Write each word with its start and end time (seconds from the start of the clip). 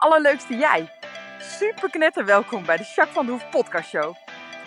allerleukste 0.00 0.54
jij. 0.56 0.92
Super 1.38 1.90
knetter 1.90 2.24
welkom 2.24 2.64
bij 2.64 2.76
de 2.76 2.82
Jacques 2.82 3.14
van 3.14 3.26
de 3.26 3.32
Hoef 3.32 3.50
podcast 3.50 3.88
show. 3.88 4.14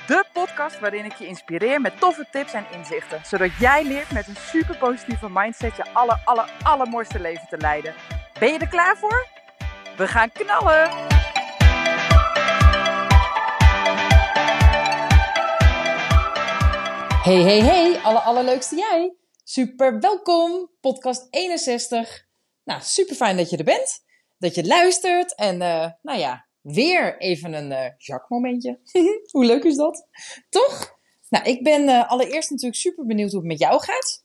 De 0.07 0.25
podcast 0.33 0.79
waarin 0.79 1.05
ik 1.05 1.13
je 1.13 1.27
inspireer 1.27 1.81
met 1.81 1.99
toffe 1.99 2.27
tips 2.31 2.53
en 2.53 2.65
inzichten. 2.71 3.21
Zodat 3.25 3.49
jij 3.59 3.83
leert 3.83 4.11
met 4.11 4.27
een 4.27 4.35
super 4.35 4.77
positieve 4.77 5.29
mindset 5.29 5.75
je 5.75 5.93
aller, 5.93 6.21
aller, 6.25 6.53
allermooiste 6.63 7.19
leven 7.19 7.47
te 7.49 7.57
leiden. 7.57 7.93
Ben 8.39 8.53
je 8.53 8.59
er 8.59 8.67
klaar 8.67 8.97
voor? 8.97 9.27
We 9.97 10.07
gaan 10.07 10.31
knallen! 10.31 10.89
Hey, 17.23 17.41
hey, 17.41 17.59
hey, 17.59 17.99
alle 18.03 18.19
allerleukste 18.19 18.75
jij. 18.75 19.15
Super 19.43 19.99
welkom, 19.99 20.69
podcast 20.81 21.27
61. 21.29 22.25
Nou, 22.63 22.81
super 22.81 23.15
fijn 23.15 23.37
dat 23.37 23.49
je 23.49 23.57
er 23.57 23.63
bent, 23.63 24.02
dat 24.43 24.55
je 24.55 24.65
luistert 24.65 25.35
en 25.35 25.55
uh, 25.55 25.87
nou 26.01 26.19
ja, 26.19 26.45
weer 26.61 27.17
even 27.17 27.53
een 27.53 27.71
uh, 27.71 27.85
Jacques 27.97 28.29
momentje. 28.29 28.79
hoe 29.31 29.45
leuk 29.45 29.63
is 29.63 29.75
dat? 29.75 30.07
Toch? 30.49 30.97
Nou, 31.29 31.45
ik 31.45 31.63
ben 31.63 31.81
uh, 31.83 32.09
allereerst 32.11 32.49
natuurlijk 32.49 32.79
super 32.79 33.05
benieuwd 33.05 33.31
hoe 33.31 33.39
het 33.39 33.49
met 33.49 33.59
jou 33.59 33.81
gaat. 33.81 34.23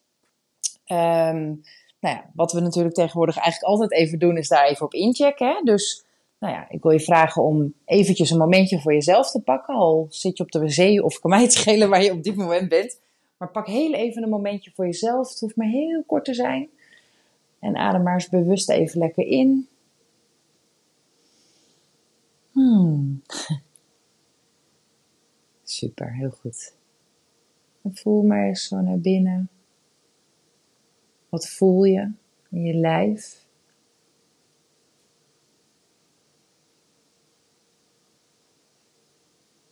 Um, 1.30 1.62
nou 2.00 2.16
ja, 2.16 2.30
wat 2.34 2.52
we 2.52 2.60
natuurlijk 2.60 2.94
tegenwoordig 2.94 3.36
eigenlijk 3.36 3.72
altijd 3.72 3.92
even 3.92 4.18
doen, 4.18 4.36
is 4.36 4.48
daar 4.48 4.66
even 4.66 4.86
op 4.86 4.94
inchecken. 4.94 5.64
Dus 5.64 6.04
nou 6.38 6.52
ja, 6.55 6.66
ik 6.70 6.82
wil 6.82 6.92
je 6.92 7.00
vragen 7.00 7.42
om 7.42 7.74
eventjes 7.84 8.30
een 8.30 8.38
momentje 8.38 8.80
voor 8.80 8.92
jezelf 8.92 9.30
te 9.30 9.41
pakken. 9.41 9.74
Al 9.74 10.06
zit 10.10 10.36
je 10.36 10.42
op 10.42 10.50
de 10.50 10.60
wc 10.60 11.05
of 11.05 11.19
kan 11.20 11.30
mij 11.30 11.42
het 11.42 11.52
schelen 11.52 11.88
waar 11.88 12.02
je 12.02 12.12
op 12.12 12.22
dit 12.22 12.36
moment 12.36 12.69
bent. 12.69 13.00
Maar 13.36 13.50
pak 13.50 13.66
heel 13.66 13.92
even 13.92 14.22
een 14.22 14.28
momentje 14.28 14.70
voor 14.74 14.84
jezelf. 14.84 15.28
Het 15.28 15.41
hoeft 15.41 15.56
maar 15.56 15.66
heel 15.66 16.02
kort 16.06 16.24
te 16.24 16.34
zijn. 16.34 16.69
En 17.61 17.77
adem 17.77 18.02
maar 18.02 18.14
eens 18.14 18.28
bewust 18.28 18.70
even 18.70 18.98
lekker 18.98 19.27
in. 19.27 19.69
Hmm. 22.59 23.23
Super, 25.62 26.14
heel 26.14 26.31
goed. 26.31 26.75
Voel 27.84 28.23
maar 28.23 28.47
eens 28.47 28.69
zo 28.69 28.81
naar 28.81 28.98
binnen. 28.98 29.51
Wat 31.29 31.48
voel 31.48 31.84
je 31.84 32.12
in 32.51 32.62
je 32.62 32.75
lijf? 32.75 33.47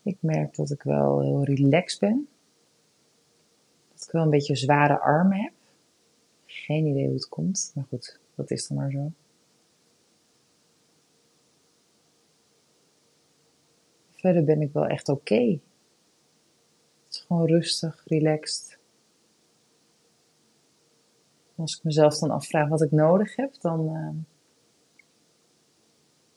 Ik 0.03 0.17
merk 0.21 0.55
dat 0.55 0.71
ik 0.71 0.83
wel 0.83 1.21
heel 1.21 1.45
relaxed 1.45 2.01
ben. 2.01 2.29
Dat 3.93 4.03
ik 4.05 4.11
wel 4.11 4.23
een 4.23 4.31
beetje 4.31 4.57
zware 4.57 4.99
armen 4.99 5.41
heb. 5.41 5.53
Geen 6.45 6.87
idee 6.87 7.05
hoe 7.05 7.15
het 7.15 7.29
komt, 7.29 7.73
maar 7.75 7.85
goed, 7.85 8.21
dat 8.35 8.51
is 8.51 8.67
dan 8.67 8.77
maar 8.77 8.91
zo. 8.91 9.13
Verder 14.17 14.45
ben 14.45 14.61
ik 14.61 14.73
wel 14.73 14.87
echt 14.87 15.09
oké. 15.09 15.61
Het 17.05 17.15
is 17.15 17.25
gewoon 17.27 17.47
rustig, 17.47 18.03
relaxed. 18.05 18.79
Als 21.57 21.77
ik 21.77 21.85
mezelf 21.85 22.19
dan 22.19 22.31
afvraag 22.31 22.69
wat 22.69 22.83
ik 22.83 22.91
nodig 22.91 23.37
heb, 23.37 23.61
dan. 23.61 23.97
Uh, 23.97 24.25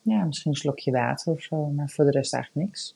ja, 0.01 0.23
misschien 0.23 0.51
een 0.51 0.57
slokje 0.57 0.91
water 0.91 1.33
of 1.33 1.41
zo, 1.41 1.65
maar 1.65 1.89
voor 1.89 2.05
de 2.05 2.11
rest 2.11 2.33
eigenlijk 2.33 2.65
niks. 2.65 2.95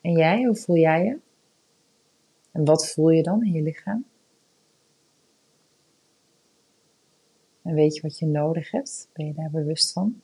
En 0.00 0.12
jij, 0.12 0.44
hoe 0.44 0.56
voel 0.56 0.76
jij 0.76 1.04
je? 1.04 1.18
En 2.52 2.64
wat 2.64 2.88
voel 2.92 3.10
je 3.10 3.22
dan 3.22 3.44
in 3.44 3.52
je 3.52 3.62
lichaam? 3.62 4.04
En 7.62 7.74
weet 7.74 7.94
je 7.94 8.02
wat 8.02 8.18
je 8.18 8.26
nodig 8.26 8.70
hebt? 8.70 9.08
Ben 9.12 9.26
je 9.26 9.34
daar 9.34 9.50
bewust 9.50 9.92
van? 9.92 10.20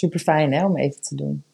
Super 0.00 0.20
fijn 0.20 0.52
hè, 0.52 0.64
om 0.64 0.76
even 0.76 1.00
te 1.00 1.14
doen. 1.14 1.44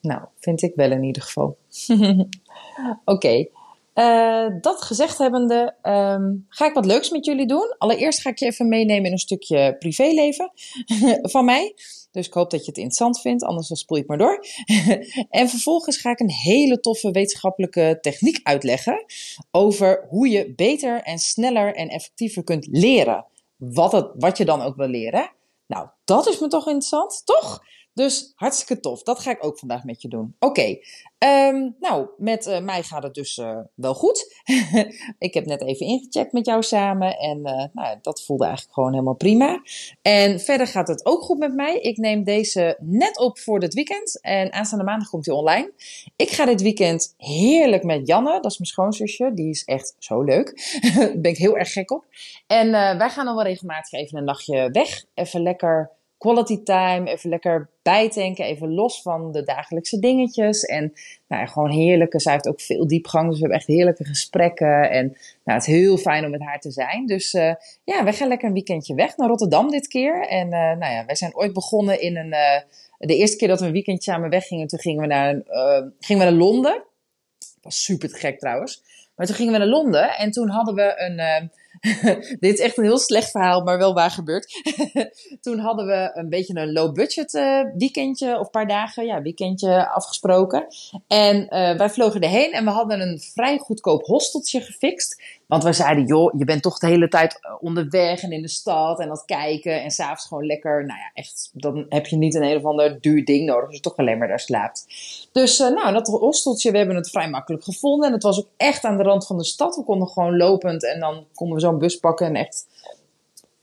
Nou, 0.00 0.22
vind 0.38 0.62
ik 0.62 0.72
wel 0.74 0.90
in 0.90 1.02
ieder 1.02 1.22
geval. 1.22 1.56
Oké, 3.04 3.46
eh, 3.92 4.46
dat 4.60 4.82
gezegd 4.82 5.18
hebbende, 5.18 5.74
um, 5.82 6.46
ga 6.48 6.66
ik 6.66 6.74
wat 6.74 6.86
leuks 6.86 7.10
met 7.10 7.24
jullie 7.24 7.46
doen. 7.46 7.74
Allereerst 7.78 8.20
ga 8.20 8.30
ik 8.30 8.38
je 8.38 8.46
even 8.46 8.68
meenemen 8.68 9.04
in 9.04 9.12
een 9.12 9.18
stukje 9.18 9.76
privéleven 9.78 10.52
van 11.34 11.44
mij. 11.44 11.74
Dus 12.10 12.26
ik 12.26 12.32
hoop 12.32 12.50
dat 12.50 12.60
je 12.60 12.66
het 12.66 12.76
interessant 12.76 13.20
vindt, 13.20 13.44
anders 13.44 13.68
dan 13.68 13.76
spoel 13.76 13.98
ik 13.98 14.06
maar 14.06 14.18
door. 14.18 14.44
en 15.30 15.48
vervolgens 15.48 15.96
ga 15.96 16.10
ik 16.10 16.20
een 16.20 16.30
hele 16.30 16.80
toffe 16.80 17.10
wetenschappelijke 17.10 17.98
techniek 18.00 18.40
uitleggen 18.42 19.04
over 19.50 20.06
hoe 20.08 20.28
je 20.28 20.54
beter 20.54 21.02
en 21.02 21.18
sneller 21.18 21.74
en 21.74 21.88
effectiever 21.88 22.44
kunt 22.44 22.66
leren. 22.70 23.24
Wat, 23.56 23.92
het, 23.92 24.10
wat 24.14 24.38
je 24.38 24.44
dan 24.44 24.62
ook 24.62 24.76
wil 24.76 24.88
leren. 24.88 25.30
Nou, 25.66 25.88
dat 26.04 26.26
is 26.26 26.38
me 26.38 26.48
toch 26.48 26.66
interessant, 26.66 27.22
toch? 27.24 27.60
Dus 27.96 28.32
hartstikke 28.34 28.82
tof. 28.82 29.02
Dat 29.02 29.18
ga 29.18 29.30
ik 29.30 29.44
ook 29.44 29.58
vandaag 29.58 29.84
met 29.84 30.02
je 30.02 30.08
doen. 30.08 30.36
Oké, 30.38 30.78
um, 31.18 31.76
nou, 31.80 32.08
met 32.18 32.46
uh, 32.46 32.60
mij 32.60 32.82
gaat 32.82 33.02
het 33.02 33.14
dus 33.14 33.36
uh, 33.36 33.58
wel 33.74 33.94
goed. 33.94 34.42
ik 35.18 35.34
heb 35.34 35.46
net 35.46 35.62
even 35.62 35.86
ingecheckt 35.86 36.32
met 36.32 36.46
jou 36.46 36.62
samen 36.62 37.18
en 37.18 37.38
uh, 37.38 37.64
nou, 37.72 37.98
dat 38.02 38.22
voelde 38.24 38.44
eigenlijk 38.44 38.74
gewoon 38.74 38.92
helemaal 38.92 39.14
prima. 39.14 39.62
En 40.02 40.40
verder 40.40 40.66
gaat 40.66 40.88
het 40.88 41.06
ook 41.06 41.22
goed 41.22 41.38
met 41.38 41.54
mij. 41.54 41.78
Ik 41.78 41.96
neem 41.96 42.24
deze 42.24 42.76
net 42.80 43.18
op 43.18 43.38
voor 43.38 43.60
dit 43.60 43.74
weekend 43.74 44.20
en 44.20 44.52
aanstaande 44.52 44.84
maandag 44.84 45.08
komt 45.08 45.26
hij 45.26 45.34
online. 45.34 45.72
Ik 46.16 46.30
ga 46.30 46.44
dit 46.44 46.62
weekend 46.62 47.14
heerlijk 47.16 47.82
met 47.82 48.06
Janne, 48.06 48.40
dat 48.40 48.50
is 48.50 48.58
mijn 48.58 48.70
schoonzusje. 48.70 49.30
Die 49.34 49.50
is 49.50 49.64
echt 49.64 49.94
zo 49.98 50.22
leuk. 50.22 50.46
Daar 50.96 51.20
ben 51.20 51.30
ik 51.30 51.36
heel 51.36 51.56
erg 51.56 51.72
gek 51.72 51.90
op. 51.90 52.04
En 52.46 52.70
wij 52.70 53.10
gaan 53.10 53.24
dan 53.24 53.34
wel 53.34 53.44
regelmatig 53.44 53.92
even 53.92 54.18
een 54.18 54.24
nachtje 54.24 54.70
weg. 54.70 55.04
Even 55.14 55.42
lekker 55.42 55.95
quality 56.18 56.62
time, 56.62 57.10
even 57.10 57.30
lekker 57.30 57.68
bijtanken, 57.82 58.44
even 58.44 58.74
los 58.74 59.02
van 59.02 59.32
de 59.32 59.44
dagelijkse 59.44 59.98
dingetjes. 59.98 60.62
En 60.62 60.92
nou 61.28 61.42
ja, 61.42 61.46
gewoon 61.46 61.70
heerlijke, 61.70 62.20
zij 62.20 62.32
heeft 62.32 62.48
ook 62.48 62.60
veel 62.60 62.86
diepgang, 62.86 63.24
dus 63.24 63.34
we 63.34 63.40
hebben 63.40 63.58
echt 63.58 63.66
heerlijke 63.66 64.04
gesprekken. 64.04 64.90
En 64.90 65.06
nou, 65.44 65.58
het 65.58 65.66
is 65.66 65.74
heel 65.74 65.96
fijn 65.96 66.24
om 66.24 66.30
met 66.30 66.42
haar 66.42 66.60
te 66.60 66.70
zijn. 66.70 67.06
Dus 67.06 67.34
uh, 67.34 67.54
ja, 67.84 68.04
we 68.04 68.12
gaan 68.12 68.28
lekker 68.28 68.48
een 68.48 68.54
weekendje 68.54 68.94
weg 68.94 69.16
naar 69.16 69.28
Rotterdam 69.28 69.70
dit 69.70 69.88
keer. 69.88 70.26
En 70.28 70.46
uh, 70.46 70.52
nou 70.52 70.92
ja, 70.92 71.04
wij 71.06 71.14
zijn 71.14 71.36
ooit 71.36 71.52
begonnen 71.52 72.00
in 72.00 72.16
een, 72.16 72.32
uh, 72.32 72.60
de 72.98 73.16
eerste 73.16 73.36
keer 73.36 73.48
dat 73.48 73.60
we 73.60 73.66
een 73.66 73.72
weekendje 73.72 74.10
samen 74.10 74.30
weggingen, 74.30 74.66
toen 74.66 74.78
gingen 74.78 75.00
we 75.00 75.06
naar, 75.06 75.42
gingen 76.00 76.24
we 76.24 76.30
naar 76.30 76.38
Londen. 76.38 76.84
Dat 77.38 77.58
was 77.60 77.84
super 77.84 78.08
te 78.08 78.16
gek 78.16 78.38
trouwens. 78.38 78.82
Maar 79.16 79.26
toen 79.26 79.34
gingen 79.34 79.52
we 79.52 79.58
naar 79.58 79.68
Londen 79.68 80.16
en 80.16 80.30
toen 80.30 80.48
hadden 80.48 80.74
we 80.74 80.94
een 80.96 81.50
Dit 82.40 82.52
is 82.52 82.58
echt 82.58 82.78
een 82.78 82.84
heel 82.84 82.98
slecht 82.98 83.30
verhaal, 83.30 83.62
maar 83.62 83.78
wel 83.78 83.94
waar 83.94 84.10
gebeurd. 84.10 84.62
Toen 85.40 85.58
hadden 85.58 85.86
we 85.86 86.10
een 86.14 86.28
beetje 86.28 86.56
een 86.56 86.72
low 86.72 86.94
budget 86.94 87.34
uh, 87.34 87.60
weekendje 87.76 88.38
of 88.38 88.50
paar 88.50 88.66
dagen, 88.66 89.06
ja, 89.06 89.22
weekendje 89.22 89.88
afgesproken. 89.88 90.66
En 91.06 91.36
uh, 91.36 91.76
wij 91.76 91.90
vlogen 91.90 92.20
erheen 92.20 92.52
en 92.52 92.64
we 92.64 92.70
hadden 92.70 93.00
een 93.00 93.20
vrij 93.20 93.58
goedkoop 93.58 94.06
hosteltje 94.06 94.60
gefixt. 94.60 95.22
Want 95.46 95.62
we 95.62 95.72
zeiden, 95.72 96.06
joh, 96.06 96.34
je 96.38 96.44
bent 96.44 96.62
toch 96.62 96.78
de 96.78 96.86
hele 96.86 97.08
tijd 97.08 97.38
eh, 97.40 97.54
onderweg 97.60 98.22
en 98.22 98.32
in 98.32 98.42
de 98.42 98.48
stad 98.48 99.00
en 99.00 99.08
dat 99.08 99.24
kijken. 99.24 99.82
En 99.82 99.90
s'avonds 99.90 100.26
gewoon 100.26 100.46
lekker, 100.46 100.86
nou 100.86 100.98
ja, 100.98 101.10
echt, 101.14 101.50
dan 101.52 101.86
heb 101.88 102.06
je 102.06 102.16
niet 102.16 102.34
een 102.34 102.42
een 102.42 102.56
of 102.56 102.64
ander 102.64 103.00
duur 103.00 103.24
ding 103.24 103.46
nodig. 103.46 103.66
Dus 103.66 103.76
je 103.76 103.82
toch 103.82 103.96
alleen 103.96 104.18
maar 104.18 104.28
daar 104.28 104.40
slaapt. 104.40 104.86
Dus 105.32 105.60
uh, 105.60 105.68
nou, 105.68 105.92
dat 105.92 106.06
hosteltje, 106.06 106.70
we 106.70 106.76
hebben 106.76 106.96
het 106.96 107.10
vrij 107.10 107.30
makkelijk 107.30 107.64
gevonden. 107.64 108.06
En 108.06 108.12
het 108.12 108.22
was 108.22 108.38
ook 108.38 108.48
echt 108.56 108.84
aan 108.84 108.96
de 108.96 109.02
rand 109.02 109.26
van 109.26 109.38
de 109.38 109.44
stad. 109.44 109.76
We 109.76 109.84
konden 109.84 110.08
gewoon 110.08 110.36
lopend 110.36 110.84
en 110.84 111.00
dan 111.00 111.26
konden 111.34 111.56
we 111.56 111.62
zo'n 111.62 111.78
bus 111.78 111.96
pakken 111.98 112.26
en 112.26 112.34
echt 112.34 112.66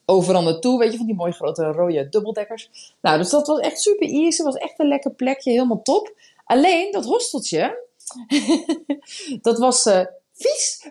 overal 0.06 0.44
naartoe. 0.44 0.80
Weet 0.80 0.92
je, 0.92 0.98
van 0.98 1.06
die 1.06 1.16
mooie 1.16 1.32
grote 1.32 1.64
rode 1.64 2.10
dubbeldekkers. 2.10 2.94
Nou, 3.02 3.18
dus 3.18 3.30
dat 3.30 3.48
was 3.48 3.60
echt 3.60 3.82
super 3.82 4.08
easy. 4.08 4.44
was 4.44 4.56
echt 4.56 4.80
een 4.80 4.88
lekker 4.88 5.12
plekje, 5.12 5.52
helemaal 5.52 5.82
top. 5.82 6.14
Alleen, 6.46 6.92
dat 6.92 7.06
hosteltje, 7.06 7.88
dat 9.42 9.58
was... 9.58 9.86
Uh, 9.86 10.06
vies. 10.34 10.88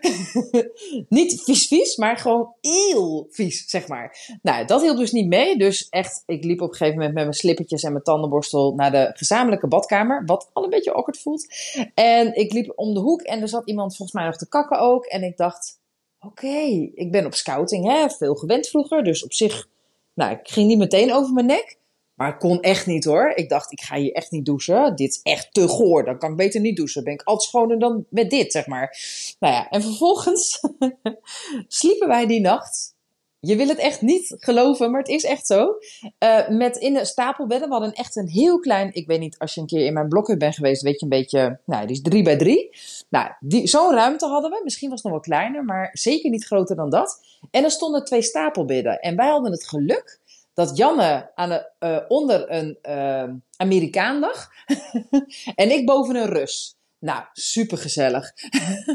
niet 1.09 1.43
vies 1.43 1.67
vies, 1.67 1.95
maar 1.95 2.17
gewoon 2.17 2.53
heel 2.61 3.27
vies, 3.29 3.69
zeg 3.69 3.87
maar. 3.87 4.37
Nou, 4.41 4.65
dat 4.65 4.81
hielp 4.81 4.97
dus 4.97 5.11
niet 5.11 5.27
mee. 5.27 5.57
Dus 5.57 5.89
echt, 5.89 6.23
ik 6.25 6.43
liep 6.43 6.61
op 6.61 6.69
een 6.69 6.75
gegeven 6.75 6.97
moment 6.97 7.13
met 7.13 7.23
mijn 7.23 7.35
slippertjes 7.35 7.83
en 7.83 7.91
mijn 7.91 8.03
tandenborstel 8.03 8.73
naar 8.75 8.91
de 8.91 9.11
gezamenlijke 9.13 9.67
badkamer. 9.67 10.23
Wat 10.25 10.49
al 10.53 10.63
een 10.63 10.69
beetje 10.69 10.93
awkward 10.93 11.19
voelt. 11.19 11.47
En 11.93 12.35
ik 12.35 12.53
liep 12.53 12.71
om 12.75 12.93
de 12.93 12.99
hoek 12.99 13.21
en 13.21 13.41
er 13.41 13.49
zat 13.49 13.67
iemand 13.67 13.95
volgens 13.95 14.17
mij 14.17 14.27
nog 14.27 14.37
te 14.37 14.47
kakken 14.47 14.79
ook. 14.79 15.05
En 15.05 15.23
ik 15.23 15.37
dacht, 15.37 15.79
oké, 16.19 16.57
ik 16.93 17.11
ben 17.11 17.25
op 17.25 17.33
scouting, 17.33 17.87
hè, 17.87 18.09
veel 18.09 18.35
gewend 18.35 18.67
vroeger. 18.67 19.03
Dus 19.03 19.23
op 19.23 19.33
zich, 19.33 19.67
nou, 20.13 20.31
ik 20.31 20.47
ging 20.49 20.67
niet 20.67 20.77
meteen 20.77 21.13
over 21.13 21.33
mijn 21.33 21.45
nek. 21.45 21.77
Maar 22.15 22.29
ik 22.29 22.39
kon 22.39 22.61
echt 22.61 22.85
niet 22.85 23.03
hoor. 23.03 23.31
Ik 23.35 23.49
dacht, 23.49 23.71
ik 23.71 23.81
ga 23.81 23.95
hier 23.95 24.11
echt 24.11 24.31
niet 24.31 24.45
douchen. 24.45 24.95
Dit 24.95 25.09
is 25.09 25.19
echt 25.23 25.53
te 25.53 25.67
goor. 25.67 26.05
Dan 26.05 26.17
kan 26.17 26.31
ik 26.31 26.37
beter 26.37 26.61
niet 26.61 26.77
douchen. 26.77 27.03
Ben 27.03 27.13
ik 27.13 27.21
altijd 27.21 27.49
schoner 27.49 27.79
dan 27.79 28.05
met 28.09 28.29
dit, 28.29 28.51
zeg 28.51 28.67
maar. 28.67 28.97
Nou 29.39 29.53
ja, 29.53 29.69
en 29.69 29.81
vervolgens 29.81 30.59
sliepen 31.67 32.07
wij 32.07 32.27
die 32.27 32.41
nacht 32.41 32.93
je 33.45 33.55
wil 33.55 33.67
het 33.67 33.77
echt 33.77 34.01
niet 34.01 34.35
geloven, 34.39 34.91
maar 34.91 34.99
het 34.99 35.09
is 35.09 35.23
echt 35.23 35.47
zo. 35.47 35.75
Uh, 36.19 36.49
met 36.49 36.77
in 36.77 36.93
de 36.93 37.05
stapelbedden. 37.05 37.67
We 37.67 37.73
hadden 37.73 37.93
echt 37.93 38.15
een 38.15 38.27
heel 38.27 38.59
klein. 38.59 38.93
Ik 38.93 39.07
weet 39.07 39.19
niet, 39.19 39.39
als 39.39 39.53
je 39.53 39.61
een 39.61 39.67
keer 39.67 39.85
in 39.85 39.93
mijn 39.93 40.07
blokken 40.07 40.37
bent 40.37 40.55
geweest, 40.55 40.81
weet 40.81 40.99
je 40.99 41.03
een 41.03 41.09
beetje. 41.09 41.59
Nou, 41.65 41.85
die 41.85 41.95
is 41.95 42.01
drie 42.01 42.23
bij 42.23 42.37
drie. 42.37 42.69
Nou, 43.09 43.31
zo'n 43.63 43.93
ruimte 43.93 44.25
hadden 44.25 44.51
we. 44.51 44.61
Misschien 44.63 44.89
was 44.89 45.03
het 45.03 45.11
nog 45.11 45.21
wel 45.21 45.37
kleiner, 45.37 45.63
maar 45.63 45.89
zeker 45.93 46.29
niet 46.29 46.45
groter 46.45 46.75
dan 46.75 46.89
dat. 46.89 47.19
En 47.51 47.63
er 47.63 47.71
stonden 47.71 48.05
twee 48.05 48.21
stapelbedden. 48.21 48.99
En 48.99 49.15
wij 49.15 49.29
hadden 49.29 49.51
het 49.51 49.67
geluk 49.67 50.19
dat 50.53 50.77
Janne 50.77 51.31
aan 51.35 51.49
de, 51.49 51.71
uh, 51.79 51.99
onder 52.07 52.51
een 52.51 52.77
uh, 52.89 53.29
Amerikaan 53.57 54.19
lag. 54.19 54.49
en 55.55 55.71
ik 55.71 55.85
boven 55.85 56.15
een 56.15 56.29
Rus. 56.29 56.75
Nou, 56.99 57.23
super 57.33 57.77
gezellig. 57.77 58.31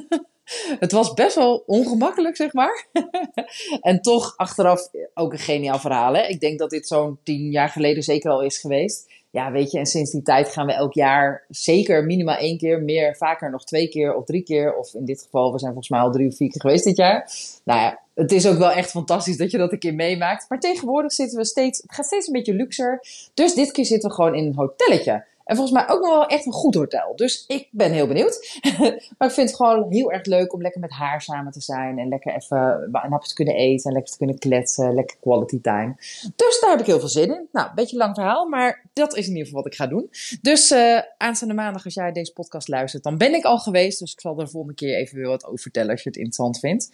het 0.80 0.92
was 0.92 1.14
best 1.14 1.34
wel 1.34 1.62
ongemakkelijk, 1.66 2.36
zeg 2.36 2.52
maar. 2.52 2.86
en 3.80 4.02
toch 4.02 4.36
achteraf 4.36 4.90
ook 5.14 5.32
een 5.32 5.38
geniaal 5.38 5.78
verhaal. 5.78 6.14
Hè? 6.14 6.26
Ik 6.26 6.40
denk 6.40 6.58
dat 6.58 6.70
dit 6.70 6.86
zo'n 6.86 7.18
tien 7.22 7.50
jaar 7.50 7.68
geleden 7.68 8.02
zeker 8.02 8.30
al 8.30 8.42
is 8.42 8.58
geweest. 8.58 9.12
Ja, 9.30 9.50
weet 9.52 9.70
je, 9.70 9.78
en 9.78 9.86
sinds 9.86 10.10
die 10.10 10.22
tijd 10.22 10.48
gaan 10.48 10.66
we 10.66 10.72
elk 10.72 10.94
jaar 10.94 11.44
zeker 11.48 12.04
minimaal 12.04 12.36
één 12.36 12.58
keer, 12.58 12.82
meer, 12.82 13.16
vaker 13.16 13.50
nog 13.50 13.64
twee 13.64 13.88
keer 13.88 14.14
of 14.14 14.24
drie 14.24 14.42
keer. 14.42 14.76
Of 14.76 14.94
in 14.94 15.04
dit 15.04 15.22
geval, 15.22 15.52
we 15.52 15.58
zijn 15.58 15.72
volgens 15.72 15.90
mij 15.90 16.00
al 16.00 16.12
drie 16.12 16.28
of 16.28 16.36
vier 16.36 16.50
keer 16.50 16.60
geweest 16.60 16.84
dit 16.84 16.96
jaar. 16.96 17.30
Nou 17.64 17.80
ja, 17.80 18.00
het 18.14 18.32
is 18.32 18.46
ook 18.46 18.58
wel 18.58 18.70
echt 18.70 18.90
fantastisch 18.90 19.36
dat 19.36 19.50
je 19.50 19.58
dat 19.58 19.72
een 19.72 19.78
keer 19.78 19.94
meemaakt. 19.94 20.46
Maar 20.48 20.60
tegenwoordig 20.60 21.12
zitten 21.12 21.38
we 21.38 21.44
steeds, 21.44 21.82
het 21.82 21.94
gaat 21.94 22.06
steeds 22.06 22.26
een 22.26 22.32
beetje 22.32 22.54
luxer. 22.54 23.00
Dus 23.34 23.54
dit 23.54 23.72
keer 23.72 23.84
zitten 23.84 24.08
we 24.08 24.14
gewoon 24.14 24.34
in 24.34 24.46
een 24.46 24.54
hotelletje. 24.54 25.24
En 25.48 25.56
volgens 25.56 25.78
mij 25.78 25.88
ook 25.88 26.00
nog 26.00 26.10
wel 26.10 26.26
echt 26.26 26.46
een 26.46 26.52
goed 26.52 26.74
hotel. 26.74 27.16
Dus 27.16 27.44
ik 27.46 27.68
ben 27.70 27.92
heel 27.92 28.06
benieuwd. 28.06 28.60
maar 29.18 29.28
ik 29.28 29.34
vind 29.34 29.48
het 29.48 29.56
gewoon 29.56 29.92
heel 29.92 30.12
erg 30.12 30.24
leuk 30.24 30.52
om 30.52 30.62
lekker 30.62 30.80
met 30.80 30.90
haar 30.90 31.22
samen 31.22 31.52
te 31.52 31.60
zijn. 31.60 31.98
En 31.98 32.08
lekker 32.08 32.34
even 32.34 32.88
een 32.92 33.10
hapje 33.10 33.28
te 33.28 33.34
kunnen 33.34 33.54
eten. 33.54 33.84
En 33.84 33.92
lekker 33.92 34.12
te 34.12 34.18
kunnen 34.18 34.38
kletsen. 34.38 34.94
Lekker 34.94 35.16
quality 35.20 35.60
time. 35.60 35.94
Dus 36.36 36.60
daar 36.60 36.70
heb 36.70 36.80
ik 36.80 36.86
heel 36.86 36.98
veel 36.98 37.08
zin 37.08 37.34
in. 37.34 37.48
Nou, 37.52 37.68
een 37.68 37.74
beetje 37.74 37.96
lang 37.96 38.14
verhaal. 38.14 38.48
Maar 38.48 38.88
dat 38.92 39.16
is 39.16 39.24
in 39.24 39.32
ieder 39.32 39.46
geval 39.46 39.62
wat 39.62 39.72
ik 39.72 39.78
ga 39.78 39.86
doen. 39.86 40.10
Dus 40.42 40.70
uh, 40.70 41.00
aanstaande 41.16 41.54
maandag 41.54 41.84
als 41.84 41.94
jij 41.94 42.12
deze 42.12 42.32
podcast 42.32 42.68
luistert. 42.68 43.02
Dan 43.02 43.18
ben 43.18 43.34
ik 43.34 43.44
al 43.44 43.58
geweest. 43.58 43.98
Dus 43.98 44.12
ik 44.12 44.20
zal 44.20 44.38
er 44.38 44.44
de 44.44 44.50
volgende 44.50 44.76
keer 44.76 44.96
even 44.96 45.16
weer 45.16 45.28
wat 45.28 45.44
over 45.44 45.58
vertellen. 45.58 45.90
Als 45.90 46.02
je 46.02 46.08
het 46.08 46.18
interessant 46.18 46.58
vindt. 46.58 46.90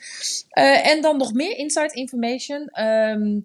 Uh, 0.58 0.86
en 0.86 1.02
dan 1.02 1.16
nog 1.16 1.32
meer 1.32 1.56
insight 1.56 1.94
information. 1.94 2.80
Um, 2.80 3.40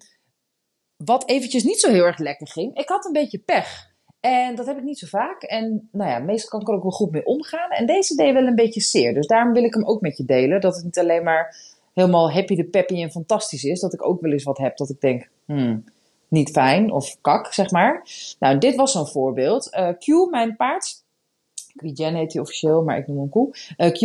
wat 0.96 1.28
eventjes 1.28 1.62
niet 1.62 1.80
zo 1.80 1.90
heel 1.90 2.04
erg 2.04 2.18
lekker 2.18 2.48
ging. 2.48 2.76
Ik 2.76 2.88
had 2.88 3.04
een 3.04 3.12
beetje 3.12 3.38
pech. 3.38 3.89
En 4.20 4.54
dat 4.54 4.66
heb 4.66 4.76
ik 4.76 4.82
niet 4.82 4.98
zo 4.98 5.06
vaak. 5.06 5.42
En 5.42 5.88
nou 5.92 6.10
ja, 6.10 6.18
meestal 6.18 6.48
kan 6.48 6.60
ik 6.60 6.68
er 6.68 6.74
ook 6.74 6.82
wel 6.82 6.90
goed 6.90 7.10
mee 7.10 7.24
omgaan. 7.24 7.70
En 7.70 7.86
deze 7.86 8.14
deed 8.14 8.32
wel 8.32 8.46
een 8.46 8.54
beetje 8.54 8.80
zeer. 8.80 9.14
Dus 9.14 9.26
daarom 9.26 9.52
wil 9.52 9.64
ik 9.64 9.74
hem 9.74 9.84
ook 9.84 10.00
met 10.00 10.16
je 10.16 10.24
delen. 10.24 10.60
Dat 10.60 10.74
het 10.74 10.84
niet 10.84 10.98
alleen 10.98 11.22
maar 11.22 11.56
helemaal 11.94 12.32
happy 12.32 12.56
de 12.56 12.64
peppy 12.64 13.02
en 13.02 13.10
fantastisch 13.10 13.64
is. 13.64 13.80
Dat 13.80 13.92
ik 13.92 14.06
ook 14.06 14.20
wel 14.20 14.32
eens 14.32 14.44
wat 14.44 14.58
heb 14.58 14.76
dat 14.76 14.90
ik 14.90 15.00
denk, 15.00 15.28
hmm, 15.44 15.84
niet 16.28 16.50
fijn 16.50 16.92
of 16.92 17.16
kak, 17.20 17.52
zeg 17.52 17.70
maar. 17.70 18.02
Nou, 18.38 18.58
dit 18.58 18.76
was 18.76 18.92
zo'n 18.92 19.06
voorbeeld. 19.06 19.68
Uh, 19.72 19.88
Q, 19.88 20.30
mijn 20.30 20.56
paard. 20.56 21.04
Jen 21.74 22.14
heet 22.14 22.32
hij 22.32 22.42
officieel, 22.42 22.82
maar 22.82 22.98
ik 22.98 23.06
noem 23.06 23.18
hem 23.18 23.28
Koe. 23.28 23.56
Uh, 23.76 23.90
Q. 23.90 24.00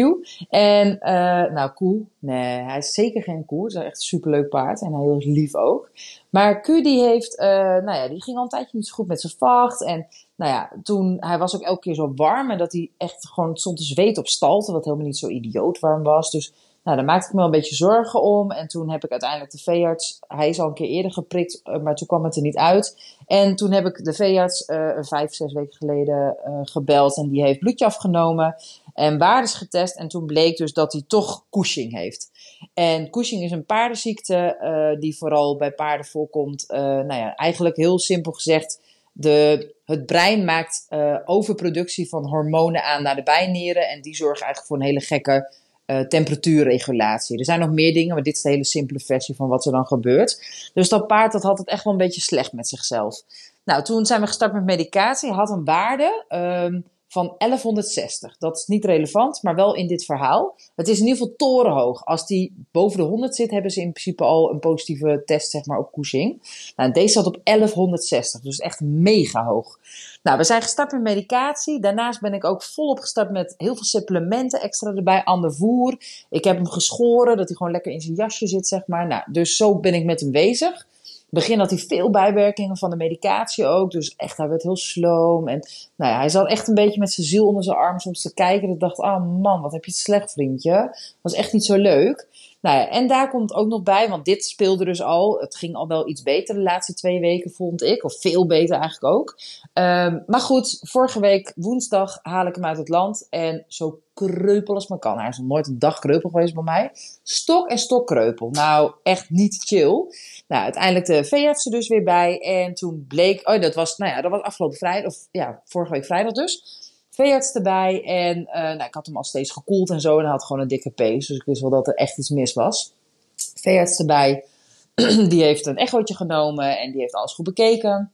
En, 0.49 0.87
uh, 0.87 1.53
nou, 1.53 1.71
Koe. 1.71 2.01
Nee, 2.19 2.61
hij 2.63 2.77
is 2.77 2.93
zeker 2.93 3.23
geen 3.23 3.45
Koe. 3.45 3.63
Het 3.63 3.73
is 3.73 3.79
echt 3.81 3.95
een 3.95 4.01
superleuk 4.01 4.49
paard. 4.49 4.81
En 4.81 4.93
hij 4.93 5.03
heel 5.03 5.17
lief 5.17 5.55
ook. 5.55 5.89
Maar 6.29 6.61
Q 6.61 6.65
die 6.65 7.03
heeft, 7.03 7.39
uh, 7.39 7.47
nou 7.47 7.91
ja, 7.91 8.07
die 8.07 8.23
ging 8.23 8.37
al 8.37 8.43
een 8.43 8.49
tijdje 8.49 8.77
niet 8.77 8.87
zo 8.87 8.93
goed 8.93 9.07
met 9.07 9.21
zijn 9.21 9.33
vacht. 9.37 9.83
En 9.83 10.07
nou 10.35 10.51
ja, 10.51 10.71
toen, 10.83 11.17
hij 11.19 11.37
was 11.37 11.55
ook 11.55 11.61
elke 11.61 11.81
keer 11.81 11.95
zo 11.95 12.13
warm. 12.15 12.51
En 12.51 12.57
dat 12.57 12.71
hij 12.71 12.91
echt 12.97 13.27
gewoon 13.27 13.57
stond 13.57 13.77
te 13.77 13.83
zweten 13.83 14.21
op 14.21 14.27
stalte. 14.27 14.71
Wat 14.71 14.85
helemaal 14.85 15.05
niet 15.05 15.17
zo 15.17 15.27
idioot 15.27 15.79
warm 15.79 16.03
was. 16.03 16.31
Dus 16.31 16.53
nou, 16.85 16.97
daar 16.97 17.05
maakte 17.05 17.27
ik 17.27 17.33
me 17.33 17.37
wel 17.37 17.45
een 17.45 17.59
beetje 17.59 17.75
zorgen 17.75 18.21
om. 18.21 18.51
En 18.51 18.67
toen 18.67 18.89
heb 18.89 19.03
ik 19.03 19.11
uiteindelijk 19.11 19.51
de 19.51 19.57
veearts, 19.57 20.19
hij 20.27 20.49
is 20.49 20.59
al 20.59 20.67
een 20.67 20.73
keer 20.73 20.87
eerder 20.87 21.11
geprikt, 21.11 21.61
eh, 21.63 21.79
maar 21.79 21.95
toen 21.95 22.07
kwam 22.07 22.23
het 22.23 22.35
er 22.35 22.41
niet 22.41 22.57
uit. 22.57 23.15
En 23.27 23.55
toen 23.55 23.71
heb 23.71 23.85
ik 23.85 24.03
de 24.03 24.13
veearts 24.13 24.69
uh, 24.69 24.97
vijf, 24.99 25.33
zes 25.33 25.53
weken 25.53 25.73
geleden 25.73 26.37
uh, 26.47 26.59
gebeld 26.63 27.17
en 27.17 27.29
die 27.29 27.43
heeft 27.43 27.59
bloedje 27.59 27.85
afgenomen 27.85 28.55
en 28.93 29.17
waardes 29.17 29.53
getest. 29.53 29.97
En 29.97 30.07
toen 30.07 30.25
bleek 30.25 30.57
dus 30.57 30.73
dat 30.73 30.93
hij 30.93 31.03
toch 31.07 31.45
Cushing 31.49 31.91
heeft. 31.91 32.31
En 32.73 33.09
Cushing 33.09 33.43
is 33.43 33.51
een 33.51 33.65
paardenziekte 33.65 34.57
die 34.99 35.17
vooral 35.17 35.57
bij 35.57 35.71
paarden 35.71 36.05
voorkomt. 36.05 36.65
nou 36.67 37.13
ja, 37.13 37.35
eigenlijk 37.35 37.75
heel 37.75 37.99
simpel 37.99 38.31
gezegd, 38.31 38.81
de, 39.11 39.73
het 39.85 40.05
brein 40.05 40.45
maakt 40.45 40.87
overproductie 41.25 42.09
van 42.09 42.27
hormonen 42.27 42.83
aan 42.83 43.03
naar 43.03 43.15
de 43.15 43.23
bijnieren 43.23 43.89
en 43.89 44.01
die 44.01 44.15
zorgen 44.15 44.45
eigenlijk 44.45 44.67
voor 44.67 44.77
een 44.77 44.91
hele 44.91 45.05
gekke 45.05 45.63
uh, 45.85 45.99
temperatuurregulatie. 45.99 47.37
Er 47.37 47.45
zijn 47.45 47.59
nog 47.59 47.71
meer 47.71 47.93
dingen, 47.93 48.13
maar 48.13 48.23
dit 48.23 48.35
is 48.35 48.41
de 48.41 48.49
hele 48.49 48.65
simpele 48.65 48.99
versie 48.99 49.35
van 49.35 49.47
wat 49.47 49.65
er 49.65 49.71
dan 49.71 49.85
gebeurt. 49.85 50.39
Dus 50.73 50.89
dat 50.89 51.07
paard 51.07 51.31
dat 51.31 51.43
had 51.43 51.57
het 51.57 51.67
echt 51.67 51.83
wel 51.83 51.93
een 51.93 51.99
beetje 51.99 52.21
slecht 52.21 52.53
met 52.53 52.67
zichzelf. 52.67 53.23
Nou, 53.63 53.83
toen 53.83 54.05
zijn 54.05 54.21
we 54.21 54.27
gestart 54.27 54.53
met 54.53 54.63
medicatie. 54.63 55.31
Had 55.31 55.49
een 55.49 55.65
waarde 55.65 56.25
um, 56.29 56.85
van 57.15 57.35
1160. 57.37 58.37
Dat 58.37 58.57
is 58.57 58.65
niet 58.65 58.85
relevant, 58.85 59.43
maar 59.43 59.55
wel 59.55 59.75
in 59.75 59.87
dit 59.87 60.05
verhaal. 60.05 60.55
Het 60.75 60.87
is 60.87 60.99
in 60.99 61.05
ieder 61.05 61.19
geval 61.19 61.35
torenhoog. 61.37 62.05
Als 62.05 62.27
die 62.27 62.65
boven 62.71 62.97
de 62.97 63.03
100 63.03 63.35
zit, 63.35 63.51
hebben 63.51 63.71
ze 63.71 63.81
in 63.81 63.91
principe 63.91 64.23
al 64.23 64.51
een 64.51 64.59
positieve 64.59 65.21
test 65.25 65.51
zeg 65.51 65.65
maar, 65.65 65.77
op 65.77 65.91
Cushing. 65.91 66.41
Nou, 66.75 66.91
deze 66.91 67.13
zat 67.13 67.25
op 67.25 67.39
1160, 67.43 68.41
dus 68.41 68.57
echt 68.57 68.81
mega 68.81 69.45
hoog. 69.45 69.79
Nou, 70.23 70.37
we 70.37 70.43
zijn 70.43 70.61
gestart 70.61 70.91
met 70.91 71.01
medicatie. 71.01 71.79
Daarnaast 71.79 72.21
ben 72.21 72.33
ik 72.33 72.43
ook 72.43 72.63
volop 72.63 72.99
gestart 72.99 73.31
met 73.31 73.53
heel 73.57 73.75
veel 73.75 73.83
supplementen 73.83 74.61
extra 74.61 74.93
erbij. 74.93 75.23
Ander 75.23 75.53
voer. 75.53 75.97
Ik 76.29 76.43
heb 76.43 76.55
hem 76.55 76.67
geschoren, 76.67 77.37
dat 77.37 77.47
hij 77.47 77.55
gewoon 77.55 77.71
lekker 77.71 77.91
in 77.91 78.01
zijn 78.01 78.15
jasje 78.15 78.47
zit, 78.47 78.67
zeg 78.67 78.87
maar. 78.87 79.07
Nou, 79.07 79.23
dus 79.31 79.55
zo 79.55 79.79
ben 79.79 79.93
ik 79.93 80.05
met 80.05 80.19
hem 80.19 80.31
bezig 80.31 80.85
begin 81.29 81.59
had 81.59 81.69
hij 81.69 81.79
veel 81.79 82.09
bijwerkingen 82.09 82.77
van 82.77 82.89
de 82.89 82.95
medicatie 82.95 83.65
ook. 83.65 83.91
Dus 83.91 84.15
echt, 84.15 84.37
hij 84.37 84.49
werd 84.49 84.63
heel 84.63 84.77
sloom. 84.77 85.47
En 85.47 85.67
nou 85.95 86.11
ja, 86.11 86.17
hij 86.17 86.29
zat 86.29 86.47
echt 86.47 86.67
een 86.67 86.73
beetje 86.73 86.99
met 86.99 87.11
zijn 87.11 87.27
ziel 87.27 87.47
onder 87.47 87.63
zijn 87.63 87.77
arm 87.77 87.99
soms 87.99 88.21
te 88.21 88.33
kijken. 88.33 88.69
Ik 88.69 88.79
dacht, 88.79 88.97
oh 88.97 89.41
man, 89.41 89.61
wat 89.61 89.71
heb 89.71 89.85
je 89.85 89.91
het 89.91 89.99
slecht, 89.99 90.31
vriendje. 90.31 90.97
Was 91.21 91.33
echt 91.33 91.53
niet 91.53 91.65
zo 91.65 91.75
leuk. 91.75 92.27
Nou 92.65 92.77
ja, 92.77 92.89
en 92.89 93.07
daar 93.07 93.29
komt 93.29 93.53
ook 93.53 93.67
nog 93.67 93.83
bij, 93.83 94.09
want 94.09 94.25
dit 94.25 94.45
speelde 94.45 94.85
dus 94.85 95.01
al. 95.01 95.39
Het 95.39 95.55
ging 95.55 95.75
al 95.75 95.87
wel 95.87 96.09
iets 96.09 96.23
beter 96.23 96.55
de 96.55 96.61
laatste 96.61 96.93
twee 96.93 97.19
weken, 97.19 97.51
vond 97.51 97.83
ik. 97.83 98.03
Of 98.03 98.19
veel 98.19 98.45
beter 98.45 98.77
eigenlijk 98.77 99.13
ook. 99.15 99.37
Um, 99.73 100.23
maar 100.27 100.39
goed, 100.39 100.79
vorige 100.81 101.19
week 101.19 101.53
woensdag 101.55 102.19
haal 102.21 102.47
ik 102.47 102.55
hem 102.55 102.65
uit 102.65 102.77
het 102.77 102.89
land. 102.89 103.27
En 103.29 103.65
zo 103.67 103.99
kreupel 104.13 104.73
als 104.73 104.87
maar 104.87 104.99
kan. 104.99 105.17
Hij 105.17 105.27
is 105.27 105.37
nog 105.37 105.47
nooit 105.47 105.67
een 105.67 105.79
dag 105.79 105.99
kreupel 105.99 106.29
geweest 106.29 106.53
bij 106.53 106.63
mij. 106.63 106.91
Stok 107.23 107.67
en 107.67 107.77
stok 107.77 108.07
kreupel. 108.07 108.49
Nou, 108.49 108.91
echt 109.03 109.29
niet 109.29 109.63
chill. 109.65 110.05
Nou, 110.47 110.63
uiteindelijk 110.63 111.05
de 111.05 111.23
veearts 111.23 111.65
er 111.65 111.71
dus 111.71 111.87
weer 111.87 112.03
bij. 112.03 112.39
En 112.39 112.73
toen 112.73 113.05
bleek, 113.07 113.49
oh, 113.49 113.61
dat 113.61 113.75
was, 113.75 113.97
nou 113.97 114.11
ja, 114.11 114.21
dat 114.21 114.31
was 114.31 114.41
afgelopen 114.41 114.77
vrijdag, 114.77 115.11
of 115.11 115.17
ja, 115.31 115.61
vorige 115.65 115.91
week 115.91 116.05
vrijdag 116.05 116.33
dus 116.33 116.83
veearts 117.15 117.53
erbij. 117.53 118.03
En 118.03 118.39
uh, 118.39 118.53
nou, 118.53 118.83
ik 118.83 118.93
had 118.93 119.05
hem 119.05 119.17
al 119.17 119.23
steeds 119.23 119.51
gekoeld 119.51 119.89
en 119.89 120.01
zo. 120.01 120.17
En 120.17 120.23
hij 120.23 120.31
had 120.31 120.45
gewoon 120.45 120.61
een 120.61 120.67
dikke 120.67 120.89
pees. 120.89 121.27
Dus 121.27 121.37
ik 121.37 121.43
wist 121.43 121.61
wel 121.61 121.69
dat 121.69 121.87
er 121.87 121.93
echt 121.93 122.17
iets 122.17 122.29
mis 122.29 122.53
was. 122.53 122.93
Veearts 123.35 123.99
erbij. 123.99 124.43
die 125.29 125.43
heeft 125.43 125.65
een 125.65 125.77
echootje 125.77 126.15
genomen 126.15 126.79
en 126.79 126.91
die 126.91 127.01
heeft 127.01 127.13
alles 127.13 127.33
goed 127.33 127.45
bekeken. 127.45 128.11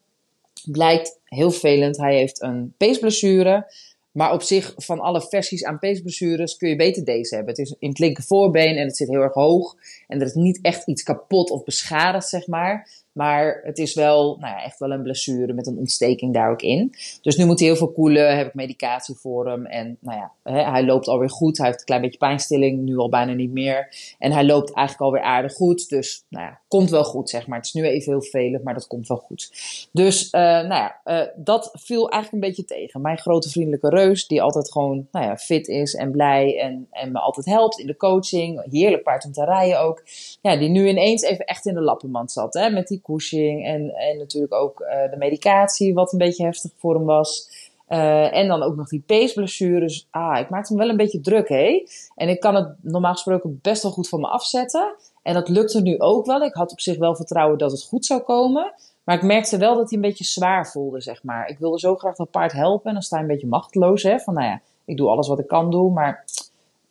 Blijkt 0.65 1.19
heel 1.25 1.51
vervelend. 1.51 1.97
Hij 1.97 2.15
heeft 2.15 2.41
een 2.41 2.73
peesblessure. 2.77 3.73
Maar 4.11 4.33
op 4.33 4.41
zich, 4.41 4.73
van 4.77 4.99
alle 4.99 5.21
versies 5.21 5.63
aan 5.63 5.79
peesblessures, 5.79 6.57
kun 6.57 6.69
je 6.69 6.75
beter 6.75 7.05
deze 7.05 7.35
hebben. 7.35 7.53
Het 7.53 7.65
is 7.65 7.75
in 7.79 7.89
het 7.89 7.99
linker 7.99 8.23
voorbeen 8.23 8.75
en 8.75 8.85
het 8.85 8.97
zit 8.97 9.07
heel 9.07 9.21
erg 9.21 9.33
hoog. 9.33 9.75
En 10.07 10.19
er 10.19 10.25
is 10.25 10.33
niet 10.33 10.59
echt 10.61 10.87
iets 10.87 11.03
kapot 11.03 11.49
of 11.49 11.63
beschadigd, 11.63 12.27
zeg 12.27 12.47
maar. 12.47 12.89
Maar 13.11 13.61
het 13.63 13.77
is 13.77 13.93
wel, 13.93 14.37
nou 14.39 14.53
ja, 14.53 14.63
echt 14.63 14.79
wel 14.79 14.91
een 14.91 15.03
blessure 15.03 15.53
met 15.53 15.67
een 15.67 15.77
ontsteking 15.77 16.33
daar 16.33 16.51
ook 16.51 16.61
in. 16.61 16.95
Dus 17.21 17.37
nu 17.37 17.45
moet 17.45 17.59
hij 17.59 17.67
heel 17.67 17.77
veel 17.77 17.91
koelen, 17.91 18.37
heb 18.37 18.47
ik 18.47 18.53
medicatie 18.53 19.15
voor 19.15 19.47
hem. 19.47 19.65
En 19.65 19.97
nou 19.99 20.17
ja, 20.17 20.71
hij 20.71 20.83
loopt 20.83 21.07
alweer 21.07 21.29
goed. 21.29 21.57
Hij 21.57 21.67
heeft 21.67 21.79
een 21.79 21.85
klein 21.85 22.01
beetje 22.01 22.17
pijnstilling, 22.17 22.81
nu 22.81 22.97
al 22.97 23.09
bijna 23.09 23.33
niet 23.33 23.51
meer. 23.51 23.95
En 24.19 24.31
hij 24.31 24.45
loopt 24.45 24.73
eigenlijk 24.73 25.07
alweer 25.07 25.29
aardig 25.29 25.53
goed. 25.53 25.89
Dus 25.89 26.25
nou 26.29 26.45
ja, 26.45 26.59
komt 26.67 26.89
wel 26.89 27.03
goed, 27.03 27.29
zeg 27.29 27.47
maar. 27.47 27.57
Het 27.57 27.65
is 27.65 27.73
nu 27.73 27.83
even 27.83 28.11
heel 28.11 28.21
vervelend, 28.21 28.63
maar 28.63 28.73
dat 28.73 28.87
komt 28.87 29.07
wel 29.07 29.17
goed. 29.17 29.51
Dus 29.91 30.25
uh, 30.25 30.41
nou 30.41 30.67
ja, 30.67 31.01
uh, 31.05 31.27
dat 31.35 31.69
viel 31.73 32.09
eigenlijk 32.09 32.43
een 32.43 32.49
beetje 32.49 32.75
tegen. 32.75 33.01
Mijn 33.01 33.17
grote 33.17 33.49
vriendelijke 33.49 33.89
reus, 33.89 34.27
die 34.27 34.41
altijd 34.41 34.71
gewoon 34.71 35.07
nou 35.11 35.25
ja, 35.25 35.37
fit 35.37 35.67
is 35.67 35.93
en 35.93 36.11
blij 36.11 36.59
en, 36.59 36.87
en 36.91 37.11
me 37.11 37.19
altijd 37.19 37.45
helpt 37.45 37.79
in 37.79 37.87
de 37.87 37.97
coaching. 37.97 38.71
Heerlijk 38.71 39.03
paard 39.03 39.25
om 39.25 39.31
te 39.31 39.45
rijden 39.45 39.81
ook. 39.81 40.03
Ja, 40.41 40.57
die 40.57 40.69
nu 40.69 40.87
ineens 40.87 41.21
even 41.21 41.45
echt 41.45 41.65
in 41.65 41.73
de 41.73 41.81
lappenmand 41.81 42.31
zat, 42.31 42.53
hè, 42.53 42.69
met 42.69 42.87
die 42.87 43.00
Cushing 43.03 43.65
en, 43.65 43.95
en 43.95 44.17
natuurlijk 44.17 44.53
ook 44.53 44.79
uh, 44.79 45.11
de 45.11 45.17
medicatie, 45.17 45.93
wat 45.93 46.11
een 46.11 46.17
beetje 46.17 46.43
heftig 46.43 46.71
voor 46.77 46.95
hem 46.95 47.05
was. 47.05 47.49
Uh, 47.89 48.37
en 48.37 48.47
dan 48.47 48.63
ook 48.63 48.75
nog 48.75 48.89
die 48.89 49.03
peesblessures. 49.05 50.07
Ah, 50.09 50.39
ik 50.39 50.49
maakte 50.49 50.73
me 50.73 50.79
wel 50.79 50.89
een 50.89 50.97
beetje 50.97 51.21
druk, 51.21 51.49
hé. 51.49 51.83
En 52.15 52.29
ik 52.29 52.39
kan 52.39 52.55
het 52.55 52.75
normaal 52.81 53.13
gesproken 53.13 53.59
best 53.61 53.83
wel 53.83 53.91
goed 53.91 54.09
van 54.09 54.19
me 54.19 54.27
afzetten. 54.27 54.95
En 55.23 55.33
dat 55.33 55.49
lukte 55.49 55.81
nu 55.81 55.99
ook 55.99 56.25
wel. 56.25 56.41
Ik 56.41 56.53
had 56.53 56.71
op 56.71 56.79
zich 56.79 56.97
wel 56.97 57.15
vertrouwen 57.15 57.57
dat 57.57 57.71
het 57.71 57.83
goed 57.83 58.05
zou 58.05 58.21
komen. 58.21 58.73
Maar 59.03 59.15
ik 59.15 59.23
merkte 59.23 59.57
wel 59.57 59.75
dat 59.75 59.89
hij 59.89 59.99
een 59.99 60.07
beetje 60.07 60.23
zwaar 60.23 60.67
voelde, 60.67 61.01
zeg 61.01 61.23
maar. 61.23 61.49
Ik 61.49 61.57
wilde 61.59 61.79
zo 61.79 61.95
graag 61.95 62.15
dat 62.15 62.31
paard 62.31 62.51
helpen. 62.51 62.87
En 62.87 62.93
dan 62.93 63.01
sta 63.01 63.15
je 63.15 63.21
een 63.21 63.27
beetje 63.27 63.47
machteloos, 63.47 64.03
hè. 64.03 64.19
Van, 64.19 64.33
nou 64.33 64.45
ja, 64.45 64.61
ik 64.85 64.97
doe 64.97 65.09
alles 65.09 65.27
wat 65.27 65.39
ik 65.39 65.47
kan 65.47 65.71
doen, 65.71 65.93
maar 65.93 66.25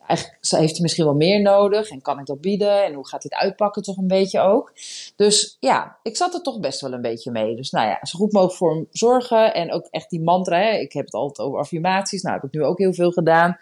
eigenlijk 0.07 0.39
heeft 0.49 0.71
hij 0.71 0.81
misschien 0.81 1.05
wel 1.05 1.15
meer 1.15 1.41
nodig 1.41 1.89
en 1.89 2.01
kan 2.01 2.19
ik 2.19 2.25
dat 2.25 2.41
bieden 2.41 2.85
en 2.85 2.93
hoe 2.93 3.07
gaat 3.07 3.21
dit 3.21 3.33
uitpakken 3.33 3.83
toch 3.83 3.97
een 3.97 4.07
beetje 4.07 4.39
ook. 4.39 4.73
Dus 5.15 5.57
ja, 5.59 5.97
ik 6.03 6.17
zat 6.17 6.33
er 6.33 6.41
toch 6.41 6.59
best 6.59 6.81
wel 6.81 6.93
een 6.93 7.01
beetje 7.01 7.31
mee. 7.31 7.55
Dus 7.55 7.71
nou 7.71 7.87
ja, 7.87 7.99
zo 8.01 8.19
goed 8.19 8.31
mogelijk 8.31 8.57
voor 8.57 8.73
hem 8.73 8.87
zorgen 8.91 9.53
en 9.53 9.71
ook 9.71 9.87
echt 9.89 10.09
die 10.09 10.21
mantra. 10.21 10.57
Hè. 10.57 10.77
Ik 10.77 10.93
heb 10.93 11.05
het 11.05 11.13
altijd 11.13 11.47
over 11.47 11.59
affirmaties, 11.59 12.21
nou 12.21 12.35
heb 12.35 12.43
ik 12.43 12.51
nu 12.51 12.63
ook 12.63 12.77
heel 12.77 12.93
veel 12.93 13.11
gedaan. 13.11 13.57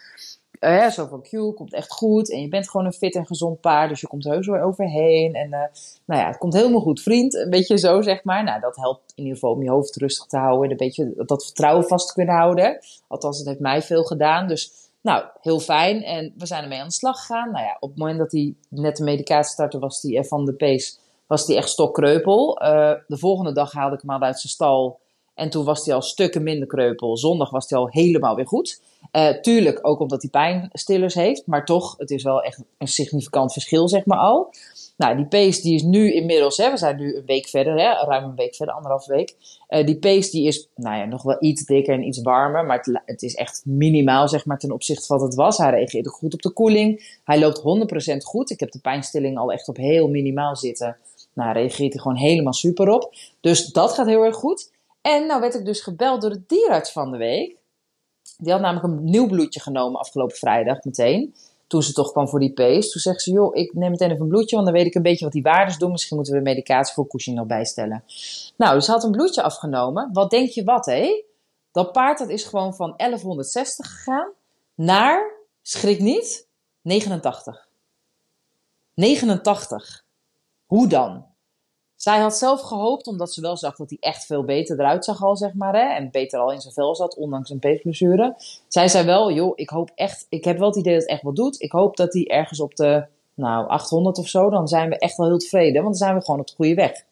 Uh, 0.60 0.89
zo 0.89 1.05
van 1.05 1.22
Q, 1.22 1.55
komt 1.55 1.74
echt 1.74 1.91
goed. 1.91 2.31
En 2.31 2.41
je 2.41 2.48
bent 2.48 2.69
gewoon 2.69 2.86
een 2.86 2.93
fit 2.93 3.15
en 3.15 3.25
gezond 3.25 3.62
paard. 3.62 3.89
Dus 3.89 4.01
je 4.01 4.08
komt 4.08 4.24
heus 4.24 4.48
weer 4.48 4.62
overheen. 4.62 5.34
En 5.34 5.46
uh, 5.46 5.60
nou 6.05 6.22
ja, 6.22 6.27
het 6.27 6.38
komt 6.38 6.53
helemaal 6.53 6.81
goed, 6.81 7.01
vriend. 7.01 7.34
Een 7.34 7.50
beetje 7.50 7.77
zo, 7.77 8.01
zeg 8.01 8.24
maar. 8.24 8.43
Nou, 8.43 8.60
dat 8.60 8.75
helpt 8.75 9.01
in 9.15 9.24
ieder 9.24 9.34
geval 9.34 9.51
om 9.51 9.63
je 9.63 9.69
hoofd 9.69 9.96
rustig 9.96 10.25
te 10.25 10.38
houden. 10.38 10.63
En 10.63 10.72
een 10.72 10.77
beetje 10.77 11.13
dat 11.25 11.46
vertrouwen 11.46 11.88
vast 11.88 12.08
te 12.08 12.13
kunnen 12.13 12.36
houden. 12.36 12.79
Althans, 13.08 13.38
het 13.38 13.48
heeft 13.48 13.60
mij 13.60 13.81
veel 13.81 14.03
gedaan. 14.03 14.48
Dus 14.48 14.72
nou, 15.01 15.25
heel 15.41 15.59
fijn. 15.59 16.03
En 16.03 16.33
we 16.37 16.45
zijn 16.45 16.63
ermee 16.63 16.79
aan 16.79 16.87
de 16.87 16.93
slag 16.93 17.19
gegaan. 17.19 17.51
Nou 17.51 17.65
ja, 17.65 17.77
op 17.79 17.89
het 17.89 17.97
moment 17.97 18.19
dat 18.19 18.31
hij 18.31 18.55
net 18.69 18.97
de 18.97 19.03
medicatie 19.03 19.51
startte, 19.51 19.79
was 19.79 20.01
hij 20.01 20.23
van 20.23 20.45
de 20.45 20.53
pees, 20.53 20.99
was 21.27 21.47
hij 21.47 21.55
echt 21.55 21.69
stokkreupel. 21.69 22.61
Uh, 22.63 22.93
de 23.07 23.17
volgende 23.17 23.51
dag 23.51 23.71
haalde 23.71 23.95
ik 23.95 24.01
hem 24.01 24.09
al 24.09 24.21
uit 24.21 24.39
zijn 24.39 24.53
stal. 24.53 24.99
En 25.39 25.50
toen 25.50 25.65
was 25.65 25.86
hij 25.86 25.96
al 25.96 26.01
stukken 26.01 26.43
minder 26.43 26.67
kreupel. 26.67 27.17
Zondag 27.17 27.50
was 27.50 27.69
hij 27.69 27.79
al 27.79 27.89
helemaal 27.89 28.36
weer 28.36 28.48
goed. 28.48 28.81
Uh, 29.12 29.29
tuurlijk 29.29 29.79
ook 29.81 30.00
omdat 30.00 30.22
hij 30.22 30.31
pijnstillers 30.31 31.13
heeft. 31.13 31.48
Maar 31.48 31.65
toch, 31.65 31.96
het 31.98 32.12
is 32.12 32.24
wel 32.24 32.41
echt 32.41 32.63
een 32.77 32.88
significant 32.88 33.53
verschil, 33.53 33.88
zeg 33.88 34.05
maar 34.05 34.17
al. 34.17 34.53
Nou, 34.98 35.15
die 35.15 35.27
pace 35.27 35.62
die 35.62 35.75
is 35.75 35.84
nu 35.84 36.13
inmiddels, 36.13 36.58
hè, 36.58 36.72
we 36.72 36.77
zijn 36.77 36.98
nu 36.98 37.15
een 37.15 37.25
week 37.25 37.48
verder, 37.48 37.74
hè, 37.74 38.05
ruim 38.05 38.24
een 38.24 38.36
week 38.36 38.55
verder, 38.55 38.75
anderhalf 38.75 39.05
week. 39.05 39.36
Uh, 39.69 39.86
die 39.86 40.00
pace 40.00 40.31
die 40.31 40.48
is 40.48 40.69
nou 40.75 40.98
ja, 40.98 41.05
nog 41.05 41.24
wel 41.24 41.38
iets 41.39 41.65
dikker 41.65 41.93
en 41.93 42.03
iets 42.03 42.22
warmer, 42.22 42.65
maar 42.65 43.01
het, 43.05 43.22
is 43.22 43.36
echt 43.36 43.62
minimaal 43.65 44.27
zeg 44.27 44.46
maar, 44.46 44.58
ten 44.58 44.72
opzichte 44.72 45.05
van 45.05 45.17
wat 45.17 45.25
het 45.25 45.36
was. 45.36 45.58
Hij 45.58 45.69
reageert 45.69 46.08
ook 46.08 46.13
goed 46.13 46.34
op 46.34 46.41
de 46.41 46.51
koeling. 46.51 47.19
Hij 47.24 47.39
loopt 47.39 47.62
100% 48.13 48.17
goed. 48.17 48.50
Ik 48.50 48.60
heb 48.60 48.72
de 48.72 48.79
pijnstilling 48.79 49.38
al 49.38 49.51
echt 49.51 49.67
op 49.67 49.77
heel 49.77 50.08
minimaal 50.08 50.55
zitten. 50.55 50.98
Nou, 51.34 51.53
reageert 51.53 51.93
hij 51.93 52.01
gewoon 52.01 52.17
helemaal 52.17 52.53
super 52.53 52.89
op. 52.89 53.13
Dus 53.41 53.65
dat 53.65 53.93
gaat 53.93 54.08
heel 54.08 54.24
erg 54.24 54.36
goed. 54.36 54.72
En 55.01 55.27
nou 55.27 55.41
werd 55.41 55.55
ik 55.55 55.65
dus 55.65 55.81
gebeld 55.81 56.21
door 56.21 56.29
de 56.29 56.43
dierarts 56.47 56.91
van 56.91 57.11
de 57.11 57.17
week. 57.17 57.57
Die 58.37 58.51
had 58.51 58.61
namelijk 58.61 58.85
een 58.85 59.03
nieuw 59.03 59.27
bloedje 59.27 59.59
genomen 59.59 59.99
afgelopen 59.99 60.35
vrijdag 60.35 60.83
meteen 60.83 61.33
toen 61.69 61.83
ze 61.83 61.93
toch 61.93 62.11
kwam 62.11 62.29
voor 62.29 62.39
die 62.39 62.53
pace, 62.53 62.89
toen 62.89 63.01
zegt 63.01 63.21
ze, 63.21 63.31
joh, 63.31 63.55
ik 63.55 63.73
neem 63.73 63.91
meteen 63.91 64.09
even 64.09 64.21
een 64.21 64.27
bloedje, 64.27 64.55
want 64.55 64.67
dan 64.67 64.77
weet 64.77 64.85
ik 64.85 64.95
een 64.95 65.01
beetje 65.01 65.23
wat 65.23 65.33
die 65.33 65.41
waardes 65.41 65.77
doen. 65.77 65.91
Misschien 65.91 66.15
moeten 66.15 66.33
we 66.33 66.39
de 66.39 66.49
medicatie 66.49 66.93
voor 66.93 67.07
Cushing 67.07 67.35
nog 67.37 67.45
bijstellen. 67.47 68.03
Nou, 68.57 68.75
dus 68.75 68.85
ze 68.85 68.91
had 68.91 69.03
een 69.03 69.11
bloedje 69.11 69.41
afgenomen. 69.41 70.09
Wat 70.13 70.29
denk 70.29 70.49
je 70.49 70.63
wat, 70.63 70.85
hé? 70.85 71.23
Dat 71.71 71.91
paard 71.91 72.17
dat 72.17 72.29
is 72.29 72.43
gewoon 72.43 72.75
van 72.75 72.93
1160 72.97 73.87
gegaan 73.91 74.31
naar, 74.75 75.31
schrik 75.61 75.99
niet, 75.99 76.47
89. 76.81 77.67
89. 78.93 80.05
Hoe 80.65 80.87
dan? 80.87 81.25
Zij 82.01 82.19
had 82.19 82.37
zelf 82.37 82.61
gehoopt, 82.61 83.07
omdat 83.07 83.33
ze 83.33 83.41
wel 83.41 83.57
zag 83.57 83.75
dat 83.75 83.89
hij 83.89 83.97
echt 83.99 84.25
veel 84.25 84.43
beter 84.43 84.79
eruit 84.79 85.05
zag 85.05 85.23
al, 85.23 85.37
zeg 85.37 85.53
maar. 85.53 85.73
Hè, 85.73 85.95
en 85.95 86.11
beter 86.11 86.39
al 86.39 86.51
in 86.51 86.61
zijn 86.61 86.73
vel 86.73 86.95
zat, 86.95 87.15
ondanks 87.15 87.49
een 87.49 87.59
peesblessure. 87.59 88.35
Zij 88.67 88.87
zei 88.87 89.05
wel, 89.05 89.31
joh, 89.31 89.51
ik 89.55 89.69
hoop 89.69 89.91
echt, 89.95 90.25
ik 90.29 90.43
heb 90.43 90.57
wel 90.57 90.67
het 90.67 90.77
idee 90.77 90.93
dat 90.93 91.01
het 91.01 91.11
echt 91.11 91.21
wat 91.21 91.35
doet. 91.35 91.61
Ik 91.61 91.71
hoop 91.71 91.97
dat 91.97 92.13
hij 92.13 92.27
ergens 92.27 92.59
op 92.59 92.75
de, 92.75 93.05
nou, 93.33 93.67
800 93.67 94.17
of 94.17 94.27
zo, 94.27 94.49
dan 94.49 94.67
zijn 94.67 94.89
we 94.89 94.97
echt 94.97 95.17
wel 95.17 95.27
heel 95.27 95.37
tevreden. 95.37 95.73
Want 95.73 95.85
dan 95.85 96.07
zijn 96.07 96.15
we 96.15 96.25
gewoon 96.25 96.39
op 96.39 96.47
de 96.47 96.55
goede 96.55 96.73
weg. 96.73 97.03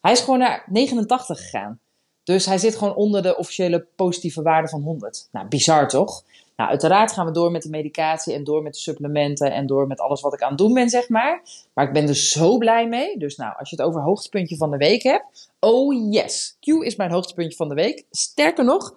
Hij 0.00 0.12
is 0.12 0.20
gewoon 0.20 0.38
naar 0.38 0.64
89 0.66 1.38
gegaan. 1.38 1.80
Dus 2.24 2.46
hij 2.46 2.58
zit 2.58 2.76
gewoon 2.76 2.94
onder 2.94 3.22
de 3.22 3.36
officiële 3.36 3.86
positieve 3.96 4.42
waarde 4.42 4.68
van 4.68 4.82
100. 4.82 5.28
Nou, 5.32 5.48
bizar 5.48 5.88
toch? 5.88 6.22
Nou, 6.56 6.70
uiteraard 6.70 7.12
gaan 7.12 7.26
we 7.26 7.32
door 7.32 7.50
met 7.50 7.62
de 7.62 7.68
medicatie 7.68 8.34
en 8.34 8.44
door 8.44 8.62
met 8.62 8.72
de 8.72 8.78
supplementen 8.78 9.52
en 9.52 9.66
door 9.66 9.86
met 9.86 10.00
alles 10.00 10.20
wat 10.20 10.34
ik 10.34 10.42
aan 10.42 10.48
het 10.48 10.58
doen 10.58 10.74
ben, 10.74 10.88
zeg 10.88 11.08
maar. 11.08 11.42
Maar 11.74 11.86
ik 11.86 11.92
ben 11.92 12.08
er 12.08 12.16
zo 12.16 12.58
blij 12.58 12.88
mee. 12.88 13.18
Dus 13.18 13.36
nou, 13.36 13.54
als 13.58 13.70
je 13.70 13.76
het 13.76 13.84
over 13.84 14.00
hoogtepuntje 14.00 14.56
van 14.56 14.70
de 14.70 14.76
week 14.76 15.02
hebt. 15.02 15.50
Oh 15.60 16.12
yes, 16.12 16.56
Q 16.60 16.66
is 16.66 16.96
mijn 16.96 17.10
hoogtepuntje 17.10 17.56
van 17.56 17.68
de 17.68 17.74
week. 17.74 18.04
Sterker 18.10 18.64
nog, 18.64 18.94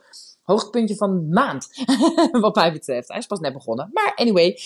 hoogtepuntje 0.49 0.95
van 0.95 1.13
de 1.13 1.33
maand. 1.33 1.67
wat 2.41 2.55
mij 2.55 2.71
betreft. 2.71 3.07
Hij 3.07 3.17
is 3.17 3.25
pas 3.25 3.39
net 3.39 3.53
begonnen. 3.53 3.89
Maar 3.93 4.13
anyway. 4.15 4.59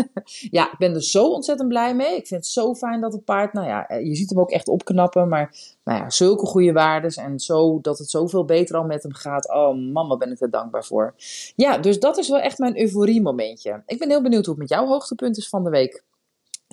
ja, 0.50 0.72
ik 0.72 0.78
ben 0.78 0.94
er 0.94 1.02
zo 1.02 1.26
ontzettend 1.26 1.68
blij 1.68 1.94
mee. 1.94 2.16
Ik 2.16 2.26
vind 2.26 2.40
het 2.40 2.46
zo 2.46 2.74
fijn 2.74 3.00
dat 3.00 3.12
het 3.12 3.24
paard, 3.24 3.52
nou 3.52 3.66
ja, 3.66 3.96
je 3.98 4.14
ziet 4.14 4.30
hem 4.30 4.40
ook 4.40 4.50
echt 4.50 4.68
opknappen. 4.68 5.28
Maar 5.28 5.56
nou 5.84 5.98
ja, 5.98 6.10
zulke 6.10 6.46
goede 6.46 6.72
waardes. 6.72 7.16
En 7.16 7.38
zo 7.38 7.78
dat 7.80 7.98
het 7.98 8.10
zoveel 8.10 8.44
beter 8.44 8.76
al 8.76 8.84
met 8.84 9.02
hem 9.02 9.14
gaat. 9.14 9.50
Oh 9.50 9.92
man, 9.92 10.08
wat 10.08 10.18
ben 10.18 10.32
ik 10.32 10.40
er 10.40 10.50
dankbaar 10.50 10.84
voor. 10.84 11.14
Ja, 11.56 11.78
dus 11.78 12.00
dat 12.00 12.18
is 12.18 12.28
wel 12.28 12.40
echt 12.40 12.58
mijn 12.58 12.80
euforie 12.80 13.22
momentje. 13.22 13.82
Ik 13.86 13.98
ben 13.98 14.08
heel 14.08 14.22
benieuwd 14.22 14.46
hoe 14.46 14.54
het 14.54 14.62
met 14.62 14.78
jouw 14.78 14.86
hoogtepunt 14.86 15.36
is 15.36 15.48
van 15.48 15.64
de 15.64 15.70
week. 15.70 16.02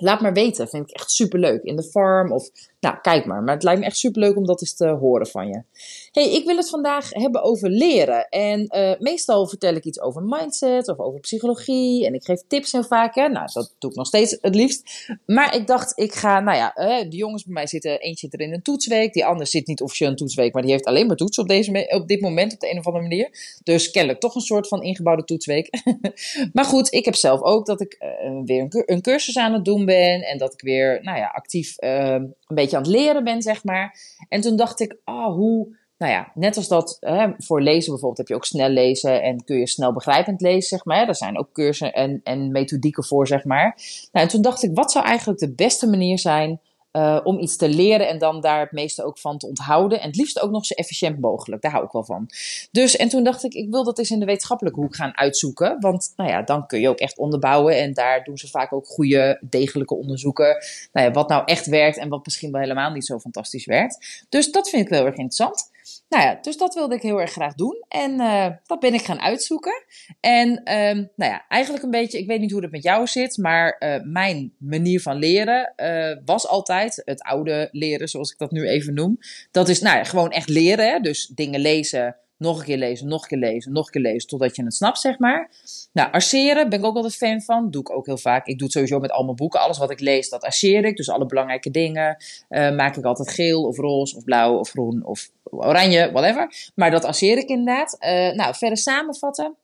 Laat 0.02 0.22
maar 0.22 0.34
weten, 0.34 0.68
vind 0.68 0.90
ik 0.90 0.96
echt 0.96 1.12
superleuk. 1.12 1.64
In 1.64 1.76
de 1.76 1.84
farm 1.84 2.32
of, 2.32 2.50
nou 2.80 2.96
kijk 3.02 3.26
maar. 3.26 3.44
Maar 3.44 3.54
het 3.54 3.64
lijkt 3.64 3.80
me 3.80 3.86
echt 3.86 3.98
superleuk 3.98 4.36
om 4.36 4.46
dat 4.46 4.62
eens 4.62 4.76
te 4.76 4.88
horen 4.88 5.28
van 5.28 5.48
je. 5.48 5.64
hey, 6.12 6.32
ik 6.32 6.46
wil 6.46 6.56
het 6.56 6.70
vandaag 6.70 7.10
hebben 7.10 7.44
over 7.44 7.70
leren. 7.70 8.30
En 8.30 8.68
uh, 8.76 9.00
meestal 9.00 9.48
vertel 9.48 9.76
ik 9.76 9.86
iets 9.86 10.02
over 10.02 10.22
mindset 10.22 10.88
of 10.88 11.00
over 11.00 11.20
psychologie. 11.20 12.06
En 12.06 12.14
ik 12.14 12.24
geef 12.24 12.42
tips 12.48 12.72
heel 12.72 12.84
vaak. 12.84 13.16
Hè. 13.16 13.28
Nou, 13.28 13.50
dat 13.54 13.76
doe 13.80 13.90
ik 13.90 13.96
nog 13.96 14.08
steeds 14.08 14.38
het 14.42 14.56
liefst. 14.56 15.08
Maar 15.26 15.56
ik 15.56 15.68
dacht, 15.68 16.00
ik 16.00 16.14
ga, 16.14 16.40
nou 16.40 16.58
ja, 16.58 16.78
uh, 16.78 17.10
de 17.10 17.16
jongens 17.16 17.44
bij 17.44 17.54
mij 17.54 17.68
zitten, 17.68 18.00
eentje 18.00 18.28
zit 18.30 18.34
er 18.34 18.48
in 18.48 18.54
een 18.54 18.62
toetsweek. 18.62 19.14
Die 19.14 19.26
ander 19.26 19.48
zit 19.48 19.68
niet 19.68 19.82
officieel 19.82 20.10
een 20.10 20.16
toetsweek, 20.16 20.54
maar 20.54 20.62
die 20.62 20.72
heeft 20.72 20.86
alleen 20.86 21.08
maar 21.08 21.16
toetsen 21.16 21.44
op, 21.44 21.50
deze, 21.50 21.88
op 21.90 22.08
dit 22.08 22.22
moment 22.22 22.54
op 22.54 22.60
de 22.60 22.72
een 22.72 22.78
of 22.78 22.86
andere 22.86 23.04
manier. 23.04 23.58
Dus 23.64 23.92
kennelijk 23.92 24.20
toch 24.20 24.36
een 24.36 24.42
soort 24.42 24.68
van 24.68 24.84
ingebouwde 24.84 25.24
toetsweek. 25.24 25.70
maar 26.54 26.66
goed, 26.66 26.94
ik 26.94 27.06
heb 27.06 27.16
zelf 27.16 27.42
ook 27.42 27.66
dat 27.66 27.82
ik 27.82 27.98
uh, 28.00 28.42
weer 28.46 28.62
een, 28.62 28.84
een 28.86 29.02
cursus 29.02 29.38
aan 29.38 29.54
het 29.54 29.66
doen 29.66 29.85
ben 29.86 30.22
en 30.22 30.38
dat 30.38 30.54
ik 30.54 30.62
weer 30.62 31.00
nou 31.02 31.18
ja, 31.18 31.28
actief 31.28 31.84
uh, 31.84 32.10
een 32.12 32.36
beetje 32.48 32.78
aan 32.78 32.84
het 32.84 32.92
leren 32.92 33.24
ben, 33.24 33.42
zeg 33.42 33.64
maar. 33.64 33.98
En 34.30 34.42
toen 34.42 34.56
dacht 34.56 34.80
ik, 34.80 34.98
ah, 35.04 35.16
oh, 35.16 35.36
hoe, 35.36 35.78
nou 35.98 36.12
ja, 36.12 36.32
net 36.34 36.58
als 36.58 36.68
dat 36.68 36.98
hè, 37.00 37.28
voor 37.38 37.62
lezen 37.62 37.90
bijvoorbeeld 37.90 38.18
heb 38.18 38.28
je 38.28 38.36
ook 38.36 38.46
snel 38.46 38.70
lezen 38.70 39.22
en 39.22 39.44
kun 39.44 39.58
je 39.58 39.68
snel 39.68 39.94
begrijpend 39.94 40.42
lezen, 40.42 40.70
zeg 40.70 40.86
maar. 40.86 41.08
Er 41.08 41.16
zijn 41.16 41.38
ook 41.38 41.52
cursussen 41.52 41.94
en, 41.94 42.22
en 42.24 42.52
methodieken 42.52 43.04
voor, 43.04 43.28
zeg 43.28 43.44
maar. 43.44 43.78
Nou, 44.12 44.26
en 44.26 44.32
toen 44.32 44.42
dacht 44.42 44.64
ik, 44.64 44.72
wat 44.74 44.92
zou 44.92 45.06
eigenlijk 45.06 45.40
de 45.40 45.54
beste 45.54 45.88
manier 45.88 46.20
zijn 46.20 46.60
uh, 46.96 47.20
om 47.24 47.40
iets 47.40 47.56
te 47.56 47.70
leren 47.70 48.08
en 48.08 48.18
dan 48.18 48.42
daar 48.42 48.60
het 48.60 48.72
meeste 48.72 49.04
ook 49.04 49.18
van 49.18 49.38
te 49.38 49.48
onthouden. 49.48 50.02
En 50.02 50.08
het 50.08 50.16
liefst 50.16 50.42
ook 50.42 50.52
nog 50.52 50.66
zo 50.66 50.74
efficiënt 50.74 51.20
mogelijk. 51.20 51.62
Daar 51.62 51.72
hou 51.72 51.86
ik 51.86 51.92
wel 51.92 52.04
van. 52.04 52.30
Dus, 52.72 52.96
en 52.96 53.10
toen 53.10 53.24
dacht 53.24 53.44
ik, 53.44 53.54
ik 53.54 53.70
wil 53.70 53.84
dat 53.84 54.00
eens 54.00 54.12
in 54.12 54.20
de 54.20 54.26
wetenschappelijke 54.26 54.80
hoek 54.80 54.96
gaan 54.96 55.18
uitzoeken. 55.18 55.78
Want, 55.80 56.14
nou 56.16 56.30
ja, 56.30 56.42
dan 56.42 56.68
kun 56.68 56.80
je 56.80 56.90
ook 56.90 57.00
echt 57.00 57.18
onderbouwen. 57.18 57.78
En 57.78 57.94
daar 57.94 58.24
doen 58.24 58.38
ze 58.38 58.48
vaak 58.48 58.74
ook 58.74 58.88
goede, 58.88 59.40
degelijke 59.42 59.96
onderzoeken. 59.96 60.58
Nou 60.94 61.08
ja, 61.08 61.14
wat 61.14 61.30
nou 61.30 61.44
echt 61.46 61.66
werkt 61.66 61.98
en 61.98 62.10
wat 62.10 62.26
misschien 62.26 62.52
wel 62.52 62.62
helemaal 62.62 62.92
niet 62.92 63.06
zo 63.06 63.20
fantastisch 63.20 63.66
werkt. 63.66 64.26
Dus 64.30 64.52
dat 64.52 64.70
vind 64.70 64.84
ik 64.84 64.90
wel 64.90 65.06
erg 65.06 65.16
interessant. 65.16 65.74
Nou 66.10 66.24
ja, 66.24 66.38
dus 66.42 66.58
dat 66.58 66.74
wilde 66.74 66.96
ik 66.96 67.02
heel 67.02 67.22
erg 67.22 67.32
graag 67.32 67.54
doen. 67.54 67.86
En 67.88 68.12
uh, 68.12 68.48
dat 68.66 68.80
ben 68.80 68.94
ik 68.94 69.02
gaan 69.02 69.20
uitzoeken. 69.20 69.84
En 70.20 70.50
um, 70.50 71.10
nou 71.16 71.32
ja, 71.32 71.46
eigenlijk 71.48 71.84
een 71.84 71.92
beetje, 71.92 72.20
ik 72.20 72.28
weet 72.28 72.40
niet 72.40 72.52
hoe 72.52 72.62
het 72.62 72.72
met 72.72 72.84
jou 72.84 73.08
zit, 73.08 73.38
maar 73.38 73.76
uh, 73.80 73.96
mijn 74.04 74.54
manier 74.58 75.02
van 75.02 75.18
leren 75.18 75.74
uh, 75.78 76.18
was 76.26 76.48
altijd 76.48 77.02
het 77.06 77.22
oude 77.22 77.70
leren, 77.72 78.08
zoals 78.08 78.32
ik 78.32 78.38
dat 78.38 78.52
nu 78.52 78.68
even 78.68 78.94
noem. 78.94 79.18
Dat 79.52 79.70
is 79.70 79.82
nou 79.82 79.98
ja, 79.98 80.04
gewoon 80.04 80.32
echt 80.32 80.50
leren, 80.50 80.90
hè? 80.90 81.00
dus 81.00 81.28
dingen 81.28 81.60
lezen, 81.60 82.16
nog 82.38 82.60
een 82.60 82.66
keer 82.66 82.78
lezen, 82.78 83.08
nog 83.08 83.22
een 83.22 83.28
keer 83.28 83.38
lezen, 83.38 83.72
nog 83.72 83.86
een 83.86 83.92
keer 83.92 84.02
lezen, 84.02 84.30
totdat 84.30 84.56
je 84.56 84.64
het 84.64 84.74
snapt, 84.74 85.00
zeg 85.00 85.20
maar. 85.20 85.50
Nou, 85.94 86.12
arceren 86.12 86.70
ben 86.70 86.80
ik 86.80 86.86
ook 86.86 86.96
altijd 86.96 87.16
fan 87.16 87.42
van. 87.42 87.72
Doe 87.72 87.82
ik 87.82 87.92
ook 87.92 88.06
heel 88.06 88.18
vaak. 88.18 88.48
Ik 88.48 88.58
doe 88.58 88.64
het 88.64 88.72
sowieso 88.72 89.00
met 89.00 89.12
al 89.12 89.24
mijn 89.24 89.36
boeken. 89.36 89.60
Alles 89.60 89.78
wat 89.78 89.92
ik 89.92 90.00
lees, 90.00 90.30
dat 90.30 90.44
arceer 90.44 90.86
ik. 90.86 90.98
Dus 90.98 91.10
alle 91.10 91.26
belangrijke 91.26 91.72
dingen 91.72 92.24
uh, 92.50 92.76
maak 92.76 92.96
ik 92.96 93.04
altijd 93.04 93.30
geel 93.30 93.64
of 93.64 93.78
roze 93.78 94.16
of 94.16 94.24
blauw 94.24 94.58
of 94.58 94.70
groen 94.70 95.06
of 95.06 95.30
oranje, 95.44 96.12
whatever. 96.12 96.72
Maar 96.76 96.92
dat 96.92 97.04
arceer 97.04 97.38
ik 97.38 97.50
inderdaad. 97.50 97.98
Uh, 98.00 98.10
nou, 98.32 98.56
verder 98.56 98.78
samenvatten 98.78 99.56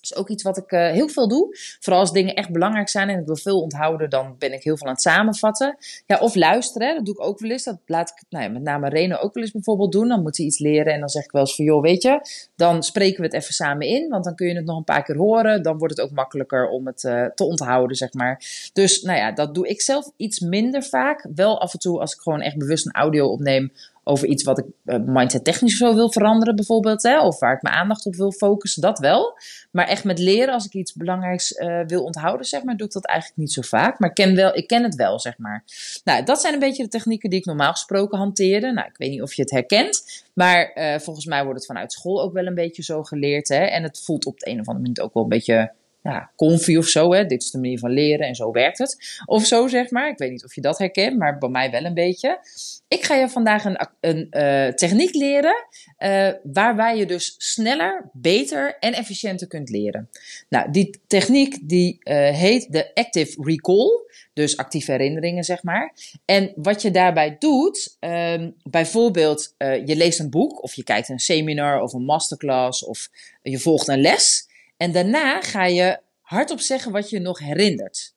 is 0.00 0.16
ook 0.16 0.28
iets 0.28 0.42
wat 0.42 0.56
ik 0.56 0.72
uh, 0.72 0.90
heel 0.90 1.08
veel 1.08 1.28
doe. 1.28 1.56
Vooral 1.80 2.00
als 2.00 2.12
dingen 2.12 2.34
echt 2.34 2.50
belangrijk 2.50 2.88
zijn 2.88 3.08
en 3.08 3.20
ik 3.20 3.26
wil 3.26 3.36
veel 3.36 3.60
onthouden, 3.60 4.10
dan 4.10 4.34
ben 4.38 4.52
ik 4.52 4.62
heel 4.62 4.76
veel 4.76 4.86
aan 4.86 4.92
het 4.92 5.02
samenvatten. 5.02 5.76
Ja, 6.06 6.18
of 6.18 6.34
luisteren, 6.34 6.94
dat 6.94 7.04
doe 7.04 7.14
ik 7.14 7.20
ook 7.20 7.38
wel 7.38 7.50
eens. 7.50 7.64
Dat 7.64 7.78
laat 7.86 8.10
ik 8.10 8.22
nou 8.28 8.44
ja, 8.44 8.50
met 8.50 8.62
name 8.62 8.88
Reno 8.88 9.16
ook 9.16 9.34
wel 9.34 9.42
eens 9.42 9.52
bijvoorbeeld 9.52 9.92
doen. 9.92 10.08
Dan 10.08 10.22
moet 10.22 10.36
hij 10.36 10.46
iets 10.46 10.58
leren 10.58 10.92
en 10.92 11.00
dan 11.00 11.08
zeg 11.08 11.24
ik 11.24 11.30
wel 11.30 11.40
eens 11.40 11.54
van, 11.54 11.64
joh, 11.64 11.82
weet 11.82 12.02
je, 12.02 12.20
dan 12.56 12.82
spreken 12.82 13.20
we 13.20 13.26
het 13.26 13.34
even 13.34 13.54
samen 13.54 13.86
in, 13.86 14.08
want 14.08 14.24
dan 14.24 14.34
kun 14.34 14.46
je 14.46 14.54
het 14.54 14.64
nog 14.64 14.76
een 14.76 14.84
paar 14.84 15.02
keer 15.02 15.16
horen. 15.16 15.62
Dan 15.62 15.78
wordt 15.78 15.96
het 15.96 16.06
ook 16.06 16.12
makkelijker 16.12 16.68
om 16.68 16.86
het 16.86 17.02
uh, 17.02 17.24
te 17.34 17.44
onthouden, 17.44 17.96
zeg 17.96 18.12
maar. 18.12 18.44
Dus 18.72 19.02
nou 19.02 19.18
ja, 19.18 19.32
dat 19.32 19.54
doe 19.54 19.68
ik 19.68 19.80
zelf 19.80 20.10
iets 20.16 20.40
minder 20.40 20.82
vaak. 20.82 21.26
Wel 21.34 21.60
af 21.60 21.72
en 21.72 21.78
toe 21.78 22.00
als 22.00 22.14
ik 22.14 22.20
gewoon 22.20 22.40
echt 22.40 22.58
bewust 22.58 22.86
een 22.86 22.92
audio 22.92 23.26
opneem 23.26 23.72
over 24.10 24.28
iets 24.28 24.42
wat 24.42 24.58
ik 24.58 24.64
uh, 24.84 24.96
mindset 25.04 25.44
technisch 25.44 25.76
zo 25.76 25.94
wil 25.94 26.12
veranderen 26.12 26.56
bijvoorbeeld. 26.56 27.02
Hè, 27.02 27.20
of 27.20 27.38
waar 27.38 27.54
ik 27.54 27.62
mijn 27.62 27.74
aandacht 27.74 28.06
op 28.06 28.14
wil 28.14 28.32
focussen, 28.32 28.82
dat 28.82 28.98
wel. 28.98 29.38
Maar 29.70 29.86
echt 29.86 30.04
met 30.04 30.18
leren, 30.18 30.54
als 30.54 30.66
ik 30.66 30.72
iets 30.72 30.94
belangrijks 30.94 31.52
uh, 31.52 31.80
wil 31.86 32.04
onthouden, 32.04 32.46
zeg 32.46 32.62
maar, 32.62 32.76
doe 32.76 32.86
ik 32.86 32.92
dat 32.92 33.06
eigenlijk 33.06 33.38
niet 33.38 33.52
zo 33.52 33.62
vaak. 33.62 33.98
Maar 33.98 34.08
ik 34.08 34.14
ken, 34.14 34.34
wel, 34.34 34.56
ik 34.56 34.66
ken 34.66 34.82
het 34.82 34.94
wel, 34.94 35.20
zeg 35.20 35.38
maar. 35.38 35.64
Nou, 36.04 36.24
dat 36.24 36.40
zijn 36.40 36.54
een 36.54 36.60
beetje 36.60 36.82
de 36.82 36.88
technieken 36.88 37.30
die 37.30 37.38
ik 37.38 37.44
normaal 37.44 37.72
gesproken 37.72 38.18
hanteerde. 38.18 38.72
Nou, 38.72 38.88
ik 38.88 38.96
weet 38.96 39.10
niet 39.10 39.22
of 39.22 39.34
je 39.34 39.42
het 39.42 39.50
herkent. 39.50 40.24
Maar 40.34 40.72
uh, 40.74 40.98
volgens 40.98 41.26
mij 41.26 41.42
wordt 41.42 41.58
het 41.58 41.66
vanuit 41.66 41.92
school 41.92 42.22
ook 42.22 42.32
wel 42.32 42.46
een 42.46 42.54
beetje 42.54 42.82
zo 42.82 43.02
geleerd. 43.02 43.48
Hè? 43.48 43.64
En 43.64 43.82
het 43.82 44.00
voelt 44.04 44.26
op 44.26 44.38
de 44.38 44.50
een 44.50 44.60
of 44.60 44.66
andere 44.66 44.86
manier 44.86 45.02
ook 45.02 45.14
wel 45.14 45.22
een 45.22 45.28
beetje 45.28 45.72
ja, 46.02 46.30
comfy 46.36 46.76
of 46.76 46.86
zo. 46.86 47.12
Hè? 47.12 47.26
Dit 47.26 47.42
is 47.42 47.50
de 47.50 47.58
manier 47.58 47.78
van 47.78 47.90
leren 47.90 48.26
en 48.26 48.34
zo 48.34 48.50
werkt 48.50 48.78
het. 48.78 49.20
Of 49.24 49.46
zo, 49.46 49.68
zeg 49.68 49.90
maar. 49.90 50.08
Ik 50.08 50.18
weet 50.18 50.30
niet 50.30 50.44
of 50.44 50.54
je 50.54 50.60
dat 50.60 50.78
herkent, 50.78 51.18
maar 51.18 51.38
bij 51.38 51.48
mij 51.48 51.70
wel 51.70 51.84
een 51.84 51.94
beetje. 51.94 52.38
Ik 52.88 53.04
ga 53.04 53.14
je 53.14 53.28
vandaag 53.28 53.64
een, 53.64 53.88
een 54.00 54.26
uh, 54.30 54.68
techniek 54.68 55.14
leren 55.14 55.66
uh, 55.98 56.28
waarbij 56.42 56.96
je 56.96 57.06
dus 57.06 57.34
sneller, 57.38 58.10
beter 58.12 58.76
en 58.78 58.92
efficiënter 58.92 59.46
kunt 59.46 59.68
leren. 59.68 60.10
Nou, 60.48 60.70
die 60.70 61.00
techniek 61.06 61.68
die 61.68 61.98
uh, 62.04 62.14
heet 62.30 62.72
de 62.72 62.94
Active 62.94 63.42
Recall. 63.42 64.08
Dus 64.32 64.56
actieve 64.56 64.92
herinneringen, 64.92 65.44
zeg 65.44 65.62
maar. 65.62 65.94
En 66.24 66.52
wat 66.56 66.82
je 66.82 66.90
daarbij 66.90 67.36
doet, 67.38 67.96
um, 68.00 68.54
bijvoorbeeld 68.62 69.54
je 69.58 69.96
leest 69.96 70.20
een 70.20 70.30
boek 70.30 70.62
of 70.62 70.74
je 70.74 70.84
kijkt 70.84 71.08
een 71.08 71.18
seminar 71.18 71.82
of 71.82 71.92
een 71.92 72.04
masterclass 72.04 72.84
of 72.84 73.08
je 73.42 73.58
volgt 73.58 73.88
een 73.88 74.00
les. 74.00 74.48
En 74.80 74.92
daarna 74.92 75.40
ga 75.40 75.64
je 75.64 76.00
hardop 76.20 76.60
zeggen 76.60 76.92
wat 76.92 77.10
je 77.10 77.20
nog 77.20 77.38
herinnert. 77.38 78.14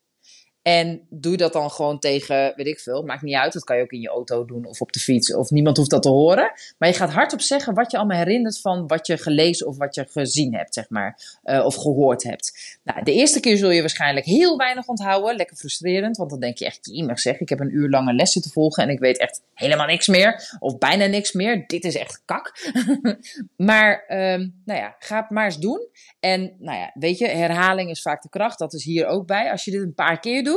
En 0.64 1.06
doe 1.10 1.36
dat 1.36 1.52
dan 1.52 1.70
gewoon 1.70 1.98
tegen, 1.98 2.52
weet 2.56 2.66
ik 2.66 2.80
veel, 2.80 3.02
maakt 3.02 3.22
niet 3.22 3.34
uit. 3.34 3.52
Dat 3.52 3.64
kan 3.64 3.76
je 3.76 3.82
ook 3.82 3.92
in 3.92 4.00
je 4.00 4.08
auto 4.08 4.44
doen 4.44 4.64
of 4.64 4.80
op 4.80 4.92
de 4.92 4.98
fiets. 4.98 5.34
Of 5.34 5.50
niemand 5.50 5.76
hoeft 5.76 5.90
dat 5.90 6.02
te 6.02 6.08
horen. 6.08 6.52
Maar 6.78 6.88
je 6.88 6.94
gaat 6.94 7.10
hardop 7.10 7.40
zeggen 7.40 7.74
wat 7.74 7.90
je 7.90 7.96
allemaal 7.96 8.16
herinnert 8.16 8.60
van 8.60 8.86
wat 8.86 9.06
je 9.06 9.16
gelezen 9.16 9.66
of 9.66 9.76
wat 9.76 9.94
je 9.94 10.06
gezien 10.10 10.54
hebt, 10.54 10.74
zeg 10.74 10.88
maar. 10.88 11.38
Uh, 11.44 11.64
of 11.64 11.74
gehoord 11.74 12.22
hebt. 12.22 12.78
Nou, 12.82 13.02
de 13.02 13.12
eerste 13.12 13.40
keer 13.40 13.56
zul 13.56 13.70
je 13.70 13.80
waarschijnlijk 13.80 14.26
heel 14.26 14.56
weinig 14.56 14.86
onthouden. 14.86 15.36
Lekker 15.36 15.56
frustrerend, 15.56 16.16
want 16.16 16.30
dan 16.30 16.40
denk 16.40 16.58
je 16.58 16.64
echt, 16.64 16.88
iemand 16.88 17.20
zeg, 17.20 17.40
ik 17.40 17.48
heb 17.48 17.60
een 17.60 17.74
uur 17.74 17.88
lange 17.88 18.12
lessen 18.12 18.42
te 18.42 18.50
volgen 18.50 18.82
en 18.82 18.88
ik 18.88 18.98
weet 18.98 19.18
echt 19.18 19.42
helemaal 19.54 19.86
niks 19.86 20.06
meer. 20.06 20.56
Of 20.58 20.78
bijna 20.78 21.06
niks 21.06 21.32
meer. 21.32 21.64
Dit 21.66 21.84
is 21.84 21.96
echt 21.96 22.22
kak. 22.24 22.72
maar, 23.56 24.04
um, 24.08 24.62
nou 24.64 24.80
ja, 24.80 24.96
ga 24.98 25.20
het 25.20 25.30
maar 25.30 25.44
eens 25.44 25.58
doen. 25.58 25.88
En, 26.20 26.56
nou 26.58 26.78
ja, 26.78 26.90
weet 26.94 27.18
je, 27.18 27.28
herhaling 27.28 27.90
is 27.90 28.02
vaak 28.02 28.22
de 28.22 28.28
kracht. 28.28 28.58
Dat 28.58 28.72
is 28.72 28.84
hier 28.84 29.06
ook 29.06 29.26
bij. 29.26 29.50
Als 29.50 29.64
je 29.64 29.70
dit 29.70 29.82
een 29.82 29.94
paar 29.94 30.20
keer 30.20 30.44
doet 30.44 30.52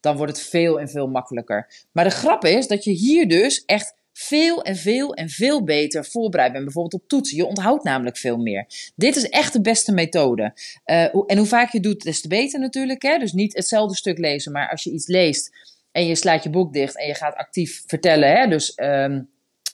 dan 0.00 0.16
wordt 0.16 0.36
het 0.36 0.46
veel 0.46 0.80
en 0.80 0.88
veel 0.88 1.06
makkelijker. 1.06 1.86
Maar 1.92 2.04
de 2.04 2.10
grap 2.10 2.44
is 2.44 2.66
dat 2.66 2.84
je 2.84 2.90
hier 2.90 3.28
dus 3.28 3.64
echt 3.64 3.94
veel 4.12 4.62
en 4.62 4.76
veel 4.76 5.14
en 5.14 5.28
veel 5.28 5.64
beter 5.64 6.04
voorbereid 6.04 6.52
bent. 6.52 6.64
Bijvoorbeeld 6.64 7.02
op 7.02 7.08
toetsen. 7.08 7.36
Je 7.36 7.46
onthoudt 7.46 7.84
namelijk 7.84 8.16
veel 8.16 8.36
meer. 8.36 8.92
Dit 8.96 9.16
is 9.16 9.28
echt 9.28 9.52
de 9.52 9.60
beste 9.60 9.92
methode. 9.92 10.52
Uh, 10.86 11.02
en 11.26 11.36
hoe 11.36 11.46
vaak 11.46 11.72
je 11.72 11.80
doet, 11.80 12.02
des 12.02 12.20
te 12.20 12.28
beter 12.28 12.60
natuurlijk. 12.60 13.02
Hè? 13.02 13.18
Dus 13.18 13.32
niet 13.32 13.54
hetzelfde 13.54 13.96
stuk 13.96 14.18
lezen, 14.18 14.52
maar 14.52 14.70
als 14.70 14.84
je 14.84 14.90
iets 14.90 15.06
leest 15.06 15.50
en 15.92 16.06
je 16.06 16.14
slaat 16.14 16.42
je 16.42 16.50
boek 16.50 16.72
dicht 16.72 16.98
en 16.98 17.06
je 17.06 17.14
gaat 17.14 17.34
actief 17.34 17.82
vertellen. 17.86 18.36
Hè? 18.36 18.46
Dus 18.46 18.72
um, 18.76 19.28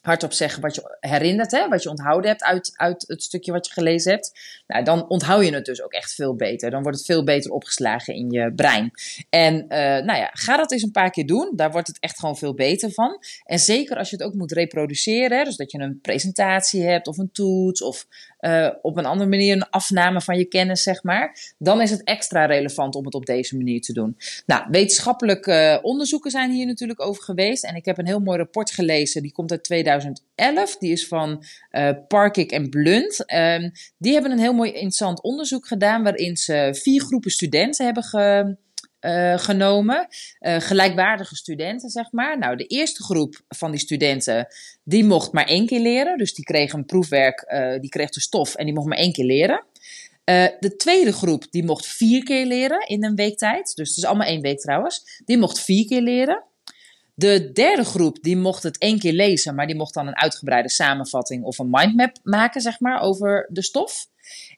hardop 0.08 0.32
zeggen 0.32 0.62
wat 0.62 0.74
je 0.74 0.96
herinnert, 1.00 1.50
hè, 1.50 1.68
wat 1.68 1.82
je 1.82 1.88
onthouden 1.88 2.30
hebt 2.30 2.42
uit, 2.42 2.72
uit 2.74 3.04
het 3.06 3.22
stukje 3.22 3.52
wat 3.52 3.66
je 3.66 3.72
gelezen 3.72 4.12
hebt, 4.12 4.32
nou, 4.66 4.84
dan 4.84 5.08
onthoud 5.08 5.44
je 5.44 5.54
het 5.54 5.64
dus 5.64 5.82
ook 5.82 5.92
echt 5.92 6.14
veel 6.14 6.34
beter. 6.34 6.70
Dan 6.70 6.82
wordt 6.82 6.98
het 6.98 7.06
veel 7.06 7.24
beter 7.24 7.50
opgeslagen 7.50 8.14
in 8.14 8.30
je 8.30 8.52
brein. 8.54 8.90
En 9.30 9.54
uh, 9.54 9.68
nou 9.78 10.18
ja, 10.18 10.30
ga 10.32 10.56
dat 10.56 10.72
eens 10.72 10.82
een 10.82 10.90
paar 10.90 11.10
keer 11.10 11.26
doen. 11.26 11.52
Daar 11.56 11.70
wordt 11.70 11.86
het 11.86 11.98
echt 12.00 12.18
gewoon 12.18 12.36
veel 12.36 12.54
beter 12.54 12.90
van. 12.90 13.18
En 13.44 13.58
zeker 13.58 13.96
als 13.96 14.10
je 14.10 14.16
het 14.16 14.24
ook 14.24 14.34
moet 14.34 14.52
reproduceren, 14.52 15.44
dus 15.44 15.56
dat 15.56 15.72
je 15.72 15.78
een 15.78 16.00
presentatie 16.00 16.82
hebt 16.82 17.06
of 17.06 17.18
een 17.18 17.32
toets 17.32 17.82
of 17.82 18.06
uh, 18.40 18.68
op 18.83 18.97
een 18.97 19.07
andere 19.07 19.30
manier 19.30 19.52
een 19.52 19.71
afname 19.71 20.21
van 20.21 20.38
je 20.38 20.45
kennis, 20.45 20.83
zeg 20.83 21.02
maar, 21.02 21.54
dan 21.59 21.80
is 21.80 21.90
het 21.90 22.04
extra 22.04 22.45
relevant 22.45 22.95
om 22.95 23.04
het 23.04 23.14
op 23.14 23.26
deze 23.26 23.57
manier 23.57 23.80
te 23.80 23.92
doen. 23.92 24.16
Nou, 24.47 24.64
wetenschappelijke 24.71 25.52
uh, 25.52 25.85
onderzoeken 25.85 26.30
zijn 26.30 26.50
hier 26.50 26.66
natuurlijk 26.66 27.00
over 27.00 27.23
geweest. 27.23 27.64
En 27.64 27.75
ik 27.75 27.85
heb 27.85 27.99
een 27.99 28.07
heel 28.07 28.21
mooi 28.21 28.38
rapport 28.38 28.71
gelezen, 28.71 29.23
die 29.23 29.33
komt 29.33 29.50
uit 29.50 29.64
2011. 29.64 30.76
Die 30.78 30.92
is 30.92 31.09
van 31.09 31.45
uh, 31.71 31.90
Parkik 32.09 32.50
en 32.50 32.68
Blunt. 32.68 33.33
Um, 33.35 33.73
die 33.99 34.12
hebben 34.12 34.33
een 34.33 34.38
heel 34.38 34.52
mooi 34.52 34.73
interessant 34.73 35.23
onderzoek 35.23 35.66
gedaan, 35.66 36.02
waarin 36.02 36.37
ze 36.37 36.78
vier 36.83 37.02
groepen 37.02 37.30
studenten 37.30 37.85
hebben 37.85 38.02
ge 38.02 38.57
uh, 39.00 39.38
genomen. 39.38 40.08
Uh, 40.40 40.56
gelijkwaardige 40.60 41.36
studenten, 41.36 41.90
zeg 41.90 42.12
maar. 42.12 42.38
Nou, 42.38 42.56
de 42.56 42.66
eerste 42.66 43.02
groep 43.02 43.40
van 43.48 43.70
die 43.70 43.80
studenten, 43.80 44.46
die 44.84 45.04
mocht 45.04 45.32
maar 45.32 45.46
één 45.46 45.66
keer 45.66 45.80
leren. 45.80 46.18
Dus 46.18 46.34
die 46.34 46.44
kreeg 46.44 46.72
een 46.72 46.84
proefwerk, 46.84 47.44
uh, 47.48 47.80
die 47.80 47.90
kreeg 47.90 48.10
de 48.10 48.20
stof 48.20 48.54
en 48.54 48.64
die 48.64 48.74
mocht 48.74 48.86
maar 48.86 48.98
één 48.98 49.12
keer 49.12 49.24
leren. 49.24 49.64
de 50.60 50.74
tweede 50.76 51.12
groep, 51.12 51.46
die 51.50 51.64
mocht 51.64 51.86
vier 51.86 52.22
keer 52.24 52.46
leren 52.46 52.86
in 52.86 53.04
een 53.04 53.14
week 53.14 53.38
tijd. 53.38 53.72
Dus 53.76 53.88
het 53.88 53.98
is 53.98 54.04
allemaal 54.04 54.26
één 54.26 54.40
week 54.40 54.61
trouwens. 54.61 55.22
Die 55.24 55.38
mocht 55.38 55.61
vier 55.61 55.87
keer 55.87 56.02
leren. 56.02 56.44
De 57.14 57.52
derde 57.52 57.84
groep, 57.84 58.18
die 58.22 58.37
mocht 58.37 58.62
het 58.62 58.78
één 58.78 58.98
keer 58.98 59.12
lezen, 59.12 59.54
maar 59.54 59.66
die 59.66 59.76
mocht 59.76 59.94
dan 59.94 60.06
een 60.06 60.16
uitgebreide 60.16 60.70
samenvatting 60.70 61.44
of 61.44 61.58
een 61.58 61.70
mindmap 61.70 62.16
maken, 62.22 62.61
zeg 62.61 62.80
maar, 62.80 63.00
over 63.00 63.48
de 63.50 63.62
stof. 63.62 64.06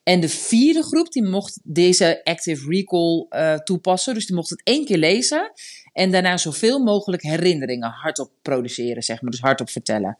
En 0.03 0.19
de 0.19 0.29
vierde 0.29 0.83
groep 0.83 1.11
die 1.11 1.23
mocht 1.23 1.59
deze 1.63 2.21
Active 2.23 2.69
Recall 2.69 3.25
uh, 3.29 3.55
toepassen. 3.55 4.13
Dus 4.13 4.25
die 4.25 4.35
mocht 4.35 4.49
het 4.49 4.61
één 4.63 4.85
keer 4.85 4.97
lezen. 4.97 5.51
En 5.93 6.11
daarna 6.11 6.37
zoveel 6.37 6.79
mogelijk 6.79 7.21
herinneringen 7.21 7.89
hardop 7.89 8.31
produceren, 8.41 9.03
zeg 9.03 9.21
maar. 9.21 9.31
Dus 9.31 9.39
hardop 9.39 9.69
vertellen. 9.69 10.17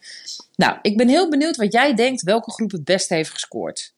Nou, 0.56 0.78
ik 0.82 0.98
ben 0.98 1.08
heel 1.08 1.30
benieuwd 1.30 1.56
wat 1.56 1.74
jij 1.74 1.94
denkt 1.94 2.22
welke 2.22 2.52
groep 2.52 2.72
het 2.72 2.84
beste 2.84 3.14
heeft 3.14 3.30
gescoord. 3.30 3.94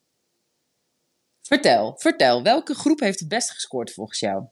Vertel, 1.41 1.93
vertel. 1.97 2.43
Welke 2.43 2.73
groep 2.73 2.99
heeft 2.99 3.19
het 3.19 3.29
beste 3.29 3.53
gescoord 3.53 3.93
volgens 3.93 4.19
jou? 4.19 4.43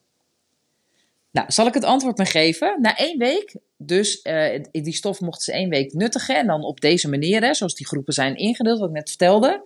Nou, 1.31 1.51
zal 1.51 1.67
ik 1.67 1.73
het 1.73 1.83
antwoord 1.83 2.17
maar 2.17 2.27
geven? 2.27 2.77
Na 2.81 2.97
één 2.97 3.17
week, 3.17 3.55
dus 3.77 4.19
uh, 4.23 4.59
die 4.71 4.93
stof 4.93 5.19
mochten 5.19 5.43
ze 5.43 5.51
één 5.51 5.69
week 5.69 5.93
nuttigen. 5.93 6.35
En 6.35 6.47
dan 6.47 6.63
op 6.63 6.81
deze 6.81 7.09
manier, 7.09 7.43
hè, 7.43 7.53
zoals 7.53 7.75
die 7.75 7.87
groepen 7.87 8.13
zijn 8.13 8.35
ingedeeld, 8.35 8.79
wat 8.79 8.89
ik 8.89 8.95
net 8.95 9.09
vertelde. 9.09 9.63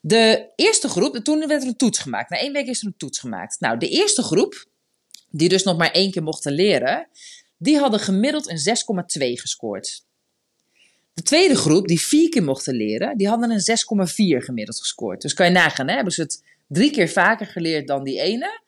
De 0.00 0.48
eerste 0.56 0.88
groep, 0.88 1.16
toen 1.16 1.46
werd 1.46 1.62
er 1.62 1.68
een 1.68 1.76
toets 1.76 1.98
gemaakt. 1.98 2.30
Na 2.30 2.38
één 2.38 2.52
week 2.52 2.66
is 2.66 2.80
er 2.80 2.86
een 2.86 2.96
toets 2.96 3.18
gemaakt. 3.18 3.60
Nou, 3.60 3.78
de 3.78 3.88
eerste 3.88 4.22
groep, 4.22 4.66
die 5.30 5.48
dus 5.48 5.62
nog 5.62 5.76
maar 5.76 5.90
één 5.90 6.10
keer 6.10 6.22
mochten 6.22 6.52
leren, 6.52 7.08
die 7.58 7.78
hadden 7.78 8.00
gemiddeld 8.00 8.48
een 8.50 8.76
6,2 9.22 9.32
gescoord. 9.32 10.04
De 11.14 11.22
tweede 11.22 11.56
groep, 11.56 11.88
die 11.88 12.00
vier 12.00 12.28
keer 12.28 12.44
mochten 12.44 12.74
leren, 12.74 13.16
die 13.16 13.28
hadden 13.28 13.50
een 13.50 13.60
6,4 14.40 14.44
gemiddeld 14.44 14.78
gescoord. 14.78 15.20
Dus 15.20 15.34
kan 15.34 15.46
je 15.46 15.52
nagaan, 15.52 15.88
hè? 15.88 15.94
hebben 15.94 16.12
ze 16.12 16.22
het 16.22 16.42
drie 16.68 16.90
keer 16.90 17.08
vaker 17.08 17.46
geleerd 17.46 17.86
dan 17.86 18.04
die 18.04 18.20
ene. 18.20 18.60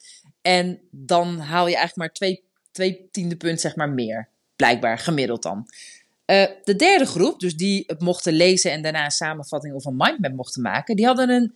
En 0.48 0.80
dan 0.90 1.38
haal 1.38 1.68
je 1.68 1.76
eigenlijk 1.76 1.96
maar 1.96 2.12
twee, 2.12 2.44
twee 2.70 3.08
tiende 3.10 3.36
punt 3.36 3.60
zeg 3.60 3.76
maar 3.76 3.88
meer. 3.88 4.28
Blijkbaar, 4.56 4.98
gemiddeld 4.98 5.42
dan. 5.42 5.68
Uh, 6.26 6.46
de 6.64 6.76
derde 6.76 7.06
groep, 7.06 7.40
dus 7.40 7.56
die 7.56 7.84
het 7.86 8.00
mochten 8.00 8.32
lezen 8.32 8.72
en 8.72 8.82
daarna 8.82 9.04
een 9.04 9.10
samenvatting 9.10 9.74
of 9.74 9.84
een 9.84 9.96
mindmap 9.96 10.32
mochten 10.32 10.62
maken, 10.62 10.96
die 10.96 11.06
hadden 11.06 11.30
een 11.30 11.54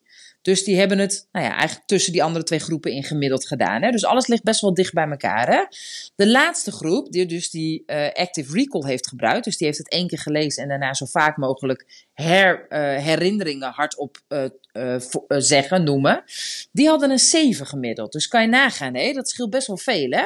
6,3. 0.00 0.07
Dus 0.42 0.64
die 0.64 0.78
hebben 0.78 0.98
het 0.98 1.28
nou 1.32 1.46
ja, 1.46 1.56
eigenlijk 1.56 1.86
tussen 1.86 2.12
die 2.12 2.22
andere 2.22 2.44
twee 2.44 2.58
groepen 2.58 2.92
in 2.92 3.04
gemiddeld 3.04 3.46
gedaan. 3.46 3.82
Hè? 3.82 3.90
Dus 3.90 4.04
alles 4.04 4.26
ligt 4.26 4.42
best 4.42 4.60
wel 4.60 4.74
dicht 4.74 4.92
bij 4.92 5.08
elkaar. 5.08 5.48
Hè? 5.48 5.64
De 6.16 6.28
laatste 6.28 6.72
groep, 6.72 7.12
die 7.12 7.26
dus 7.26 7.50
die 7.50 7.82
uh, 7.86 8.08
Active 8.12 8.52
Recall 8.52 8.84
heeft 8.84 9.08
gebruikt, 9.08 9.44
dus 9.44 9.56
die 9.56 9.66
heeft 9.66 9.78
het 9.78 9.90
één 9.90 10.06
keer 10.06 10.18
gelezen 10.18 10.62
en 10.62 10.68
daarna 10.68 10.94
zo 10.94 11.06
vaak 11.06 11.36
mogelijk 11.36 12.06
her, 12.12 12.66
uh, 12.68 12.78
herinneringen 13.04 13.70
hardop 13.70 14.18
uh, 14.28 14.44
zeggen, 15.28 15.84
noemen, 15.84 16.24
die 16.72 16.88
hadden 16.88 17.10
een 17.10 17.18
7 17.18 17.66
gemiddeld. 17.66 18.12
Dus 18.12 18.28
kan 18.28 18.42
je 18.42 18.48
nagaan, 18.48 18.94
hè? 18.94 19.12
dat 19.12 19.28
scheelt 19.28 19.50
best 19.50 19.66
wel 19.66 19.76
veel. 19.76 20.10
Hè? 20.10 20.24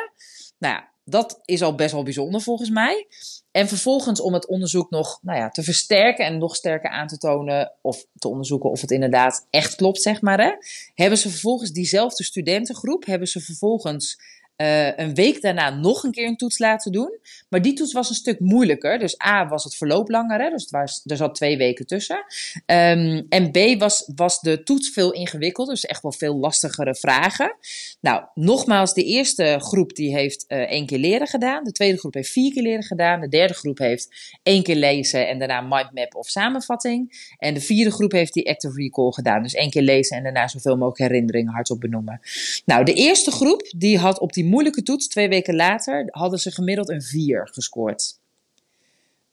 Nou 0.59 0.81
dat 1.05 1.41
is 1.45 1.63
al 1.63 1.75
best 1.75 1.93
wel 1.93 2.03
bijzonder 2.03 2.41
volgens 2.41 2.71
mij. 2.71 3.07
En 3.51 3.69
vervolgens 3.69 4.21
om 4.21 4.33
het 4.33 4.47
onderzoek 4.47 4.91
nog 4.91 5.19
nou 5.23 5.39
ja, 5.39 5.51
te 5.51 5.63
versterken 5.63 6.25
en 6.25 6.39
nog 6.39 6.57
sterker 6.57 6.91
aan 6.91 7.07
te 7.07 7.19
tonen 7.19 7.73
of 7.81 8.07
te 8.19 8.29
onderzoeken 8.29 8.71
of 8.71 8.81
het 8.81 8.91
inderdaad 8.91 9.47
echt 9.51 9.75
klopt, 9.75 10.03
zeg 10.03 10.21
maar. 10.21 10.41
Hè, 10.41 10.53
hebben 10.95 11.19
ze 11.19 11.31
vervolgens 11.31 11.71
diezelfde 11.71 12.25
studentengroep, 12.25 13.05
hebben 13.05 13.29
ze 13.29 13.41
vervolgens 13.41 14.19
uh, 14.57 14.97
een 14.99 15.15
week 15.15 15.43
daarna 15.43 15.71
nog 15.71 16.03
een 16.05 16.13
keer 16.13 16.27
een 16.27 16.37
toets 16.37 16.59
laten 16.59 16.93
doen. 16.93 17.19
Maar 17.49 17.63
die 17.63 17.73
toets 17.73 17.93
was 17.93 18.09
een 18.09 18.15
stuk 18.15 18.41
moeilijker. 18.41 18.99
Dus 18.99 19.21
A 19.25 19.49
was 19.49 19.65
het 19.65 19.77
verloop 19.77 20.09
langer, 20.09 20.41
hè, 20.41 20.51
dus 20.51 20.71
was, 20.71 21.03
er 21.05 21.17
zat 21.17 21.35
twee 21.35 21.57
weken 21.57 21.87
tussen. 21.87 22.25
Um, 22.67 23.27
en 23.29 23.51
B 23.51 23.79
was, 23.79 24.11
was 24.15 24.41
de 24.41 24.63
toets 24.63 24.91
veel 24.91 25.13
ingewikkelder, 25.13 25.75
dus 25.75 25.87
echt 25.87 26.03
wel 26.03 26.13
veel 26.13 26.37
lastigere 26.37 26.95
vragen. 26.95 27.57
Nou, 28.01 28.25
nogmaals, 28.35 28.95
de 28.95 29.05
eerste 29.05 29.57
groep 29.61 29.95
die 29.95 30.15
heeft 30.15 30.45
uh, 30.49 30.59
één 30.59 30.87
keer 30.87 30.99
leren 30.99 31.27
gedaan. 31.27 31.65
De 31.65 31.73
tweede 31.73 31.99
groep 31.99 32.15
heeft 32.15 32.31
vier 32.31 32.53
keer 32.53 32.63
leren 32.63 32.83
gedaan. 32.83 33.21
De 33.21 33.29
derde 33.29 33.55
groep 33.55 33.79
heeft 33.79 34.09
één 34.43 34.63
keer 34.63 34.77
lezen 34.77 35.29
en 35.29 35.39
daarna 35.39 35.61
mindmap 35.61 36.15
of 36.15 36.29
samenvatting. 36.29 37.31
En 37.39 37.55
de 37.55 37.61
vierde 37.61 37.91
groep 37.91 38.13
heeft 38.13 38.33
die 38.33 38.49
active 38.49 38.75
recall 38.75 39.11
gedaan. 39.11 39.43
Dus 39.43 39.55
één 39.55 39.71
keer 39.71 39.83
lezen 39.83 40.17
en 40.17 40.23
daarna 40.23 40.49
zoveel 40.49 40.77
mogelijk 40.77 40.99
herinneringen 40.99 41.53
hardop 41.53 41.81
benoemen. 41.81 42.21
Nou, 42.65 42.85
de 42.85 42.95
eerste 42.95 43.31
groep 43.31 43.73
die 43.77 43.99
had 43.99 44.19
op 44.19 44.33
die 44.33 44.42
moeilijke 44.45 44.83
toets, 44.83 45.09
twee 45.09 45.29
weken 45.29 45.55
later, 45.55 46.09
hadden 46.11 46.39
ze 46.39 46.51
gemiddeld 46.51 46.89
een 46.89 47.03
4 47.03 47.49
gescoord. 47.53 48.21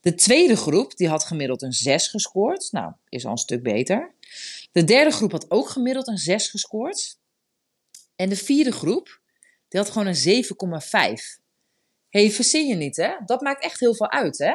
De 0.01 0.15
tweede 0.15 0.55
groep, 0.55 0.97
die 0.97 1.07
had 1.07 1.23
gemiddeld 1.23 1.61
een 1.61 1.73
6 1.73 2.07
gescoord. 2.07 2.71
Nou, 2.71 2.93
is 3.09 3.25
al 3.25 3.31
een 3.31 3.37
stuk 3.37 3.63
beter. 3.63 4.11
De 4.71 4.83
derde 4.83 5.11
groep 5.11 5.31
had 5.31 5.51
ook 5.51 5.69
gemiddeld 5.69 6.07
een 6.07 6.17
6 6.17 6.47
gescoord. 6.47 7.17
En 8.15 8.29
de 8.29 8.35
vierde 8.35 8.71
groep, 8.71 9.21
die 9.67 9.79
had 9.79 9.89
gewoon 9.89 10.07
een 10.07 10.43
7,5. 10.43 11.39
Hé, 12.09 12.19
hey, 12.21 12.31
verzin 12.31 12.67
je 12.67 12.75
niet, 12.75 12.95
hè? 12.95 13.15
Dat 13.25 13.41
maakt 13.41 13.63
echt 13.63 13.79
heel 13.79 13.95
veel 13.95 14.11
uit, 14.11 14.37
hè? 14.37 14.53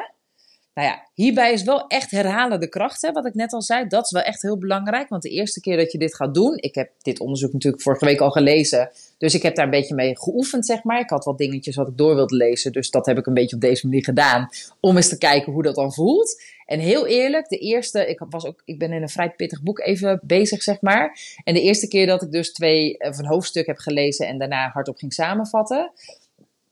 Nou 0.75 0.87
ja, 0.87 1.07
hierbij 1.13 1.53
is 1.53 1.63
wel 1.63 1.87
echt 1.87 2.11
herhalen 2.11 2.59
de 2.59 2.69
kracht, 2.69 3.01
hè, 3.01 3.11
wat 3.11 3.25
ik 3.25 3.33
net 3.33 3.53
al 3.53 3.61
zei. 3.61 3.87
Dat 3.87 4.05
is 4.05 4.11
wel 4.11 4.21
echt 4.21 4.41
heel 4.41 4.57
belangrijk, 4.57 5.09
want 5.09 5.21
de 5.21 5.29
eerste 5.29 5.61
keer 5.61 5.77
dat 5.77 5.91
je 5.91 5.97
dit 5.97 6.15
gaat 6.15 6.33
doen... 6.33 6.57
Ik 6.57 6.75
heb 6.75 6.91
dit 7.01 7.19
onderzoek 7.19 7.53
natuurlijk 7.53 7.83
vorige 7.83 8.05
week 8.05 8.19
al 8.19 8.31
gelezen... 8.31 8.91
Dus 9.17 9.33
ik 9.33 9.41
heb 9.41 9.55
daar 9.55 9.65
een 9.65 9.71
beetje 9.71 9.95
mee 9.95 10.17
geoefend, 10.17 10.65
zeg 10.65 10.83
maar. 10.83 10.99
Ik 10.99 11.09
had 11.09 11.25
wat 11.25 11.37
dingetjes 11.37 11.75
wat 11.75 11.87
ik 11.87 11.97
door 11.97 12.15
wilde 12.15 12.35
lezen. 12.35 12.71
Dus 12.71 12.89
dat 12.89 13.05
heb 13.05 13.17
ik 13.17 13.25
een 13.25 13.33
beetje 13.33 13.55
op 13.55 13.61
deze 13.61 13.87
manier 13.87 14.03
gedaan. 14.03 14.49
Om 14.79 14.95
eens 14.95 15.09
te 15.09 15.17
kijken 15.17 15.53
hoe 15.53 15.63
dat 15.63 15.75
dan 15.75 15.93
voelt. 15.93 16.41
En 16.65 16.79
heel 16.79 17.07
eerlijk, 17.07 17.49
de 17.49 17.57
eerste, 17.57 18.07
ik, 18.07 18.25
was 18.29 18.45
ook, 18.45 18.61
ik 18.65 18.79
ben 18.79 18.91
in 18.91 19.01
een 19.01 19.09
vrij 19.09 19.29
pittig 19.29 19.63
boek 19.63 19.79
even 19.79 20.19
bezig, 20.23 20.63
zeg 20.63 20.81
maar. 20.81 21.19
En 21.43 21.53
de 21.53 21.61
eerste 21.61 21.87
keer 21.87 22.05
dat 22.05 22.21
ik 22.21 22.31
dus 22.31 22.53
twee, 22.53 22.95
een 22.97 23.25
hoofdstuk 23.25 23.65
heb 23.65 23.77
gelezen 23.77 24.27
en 24.27 24.37
daarna 24.37 24.69
hardop 24.69 24.97
ging 24.97 25.13
samenvatten 25.13 25.91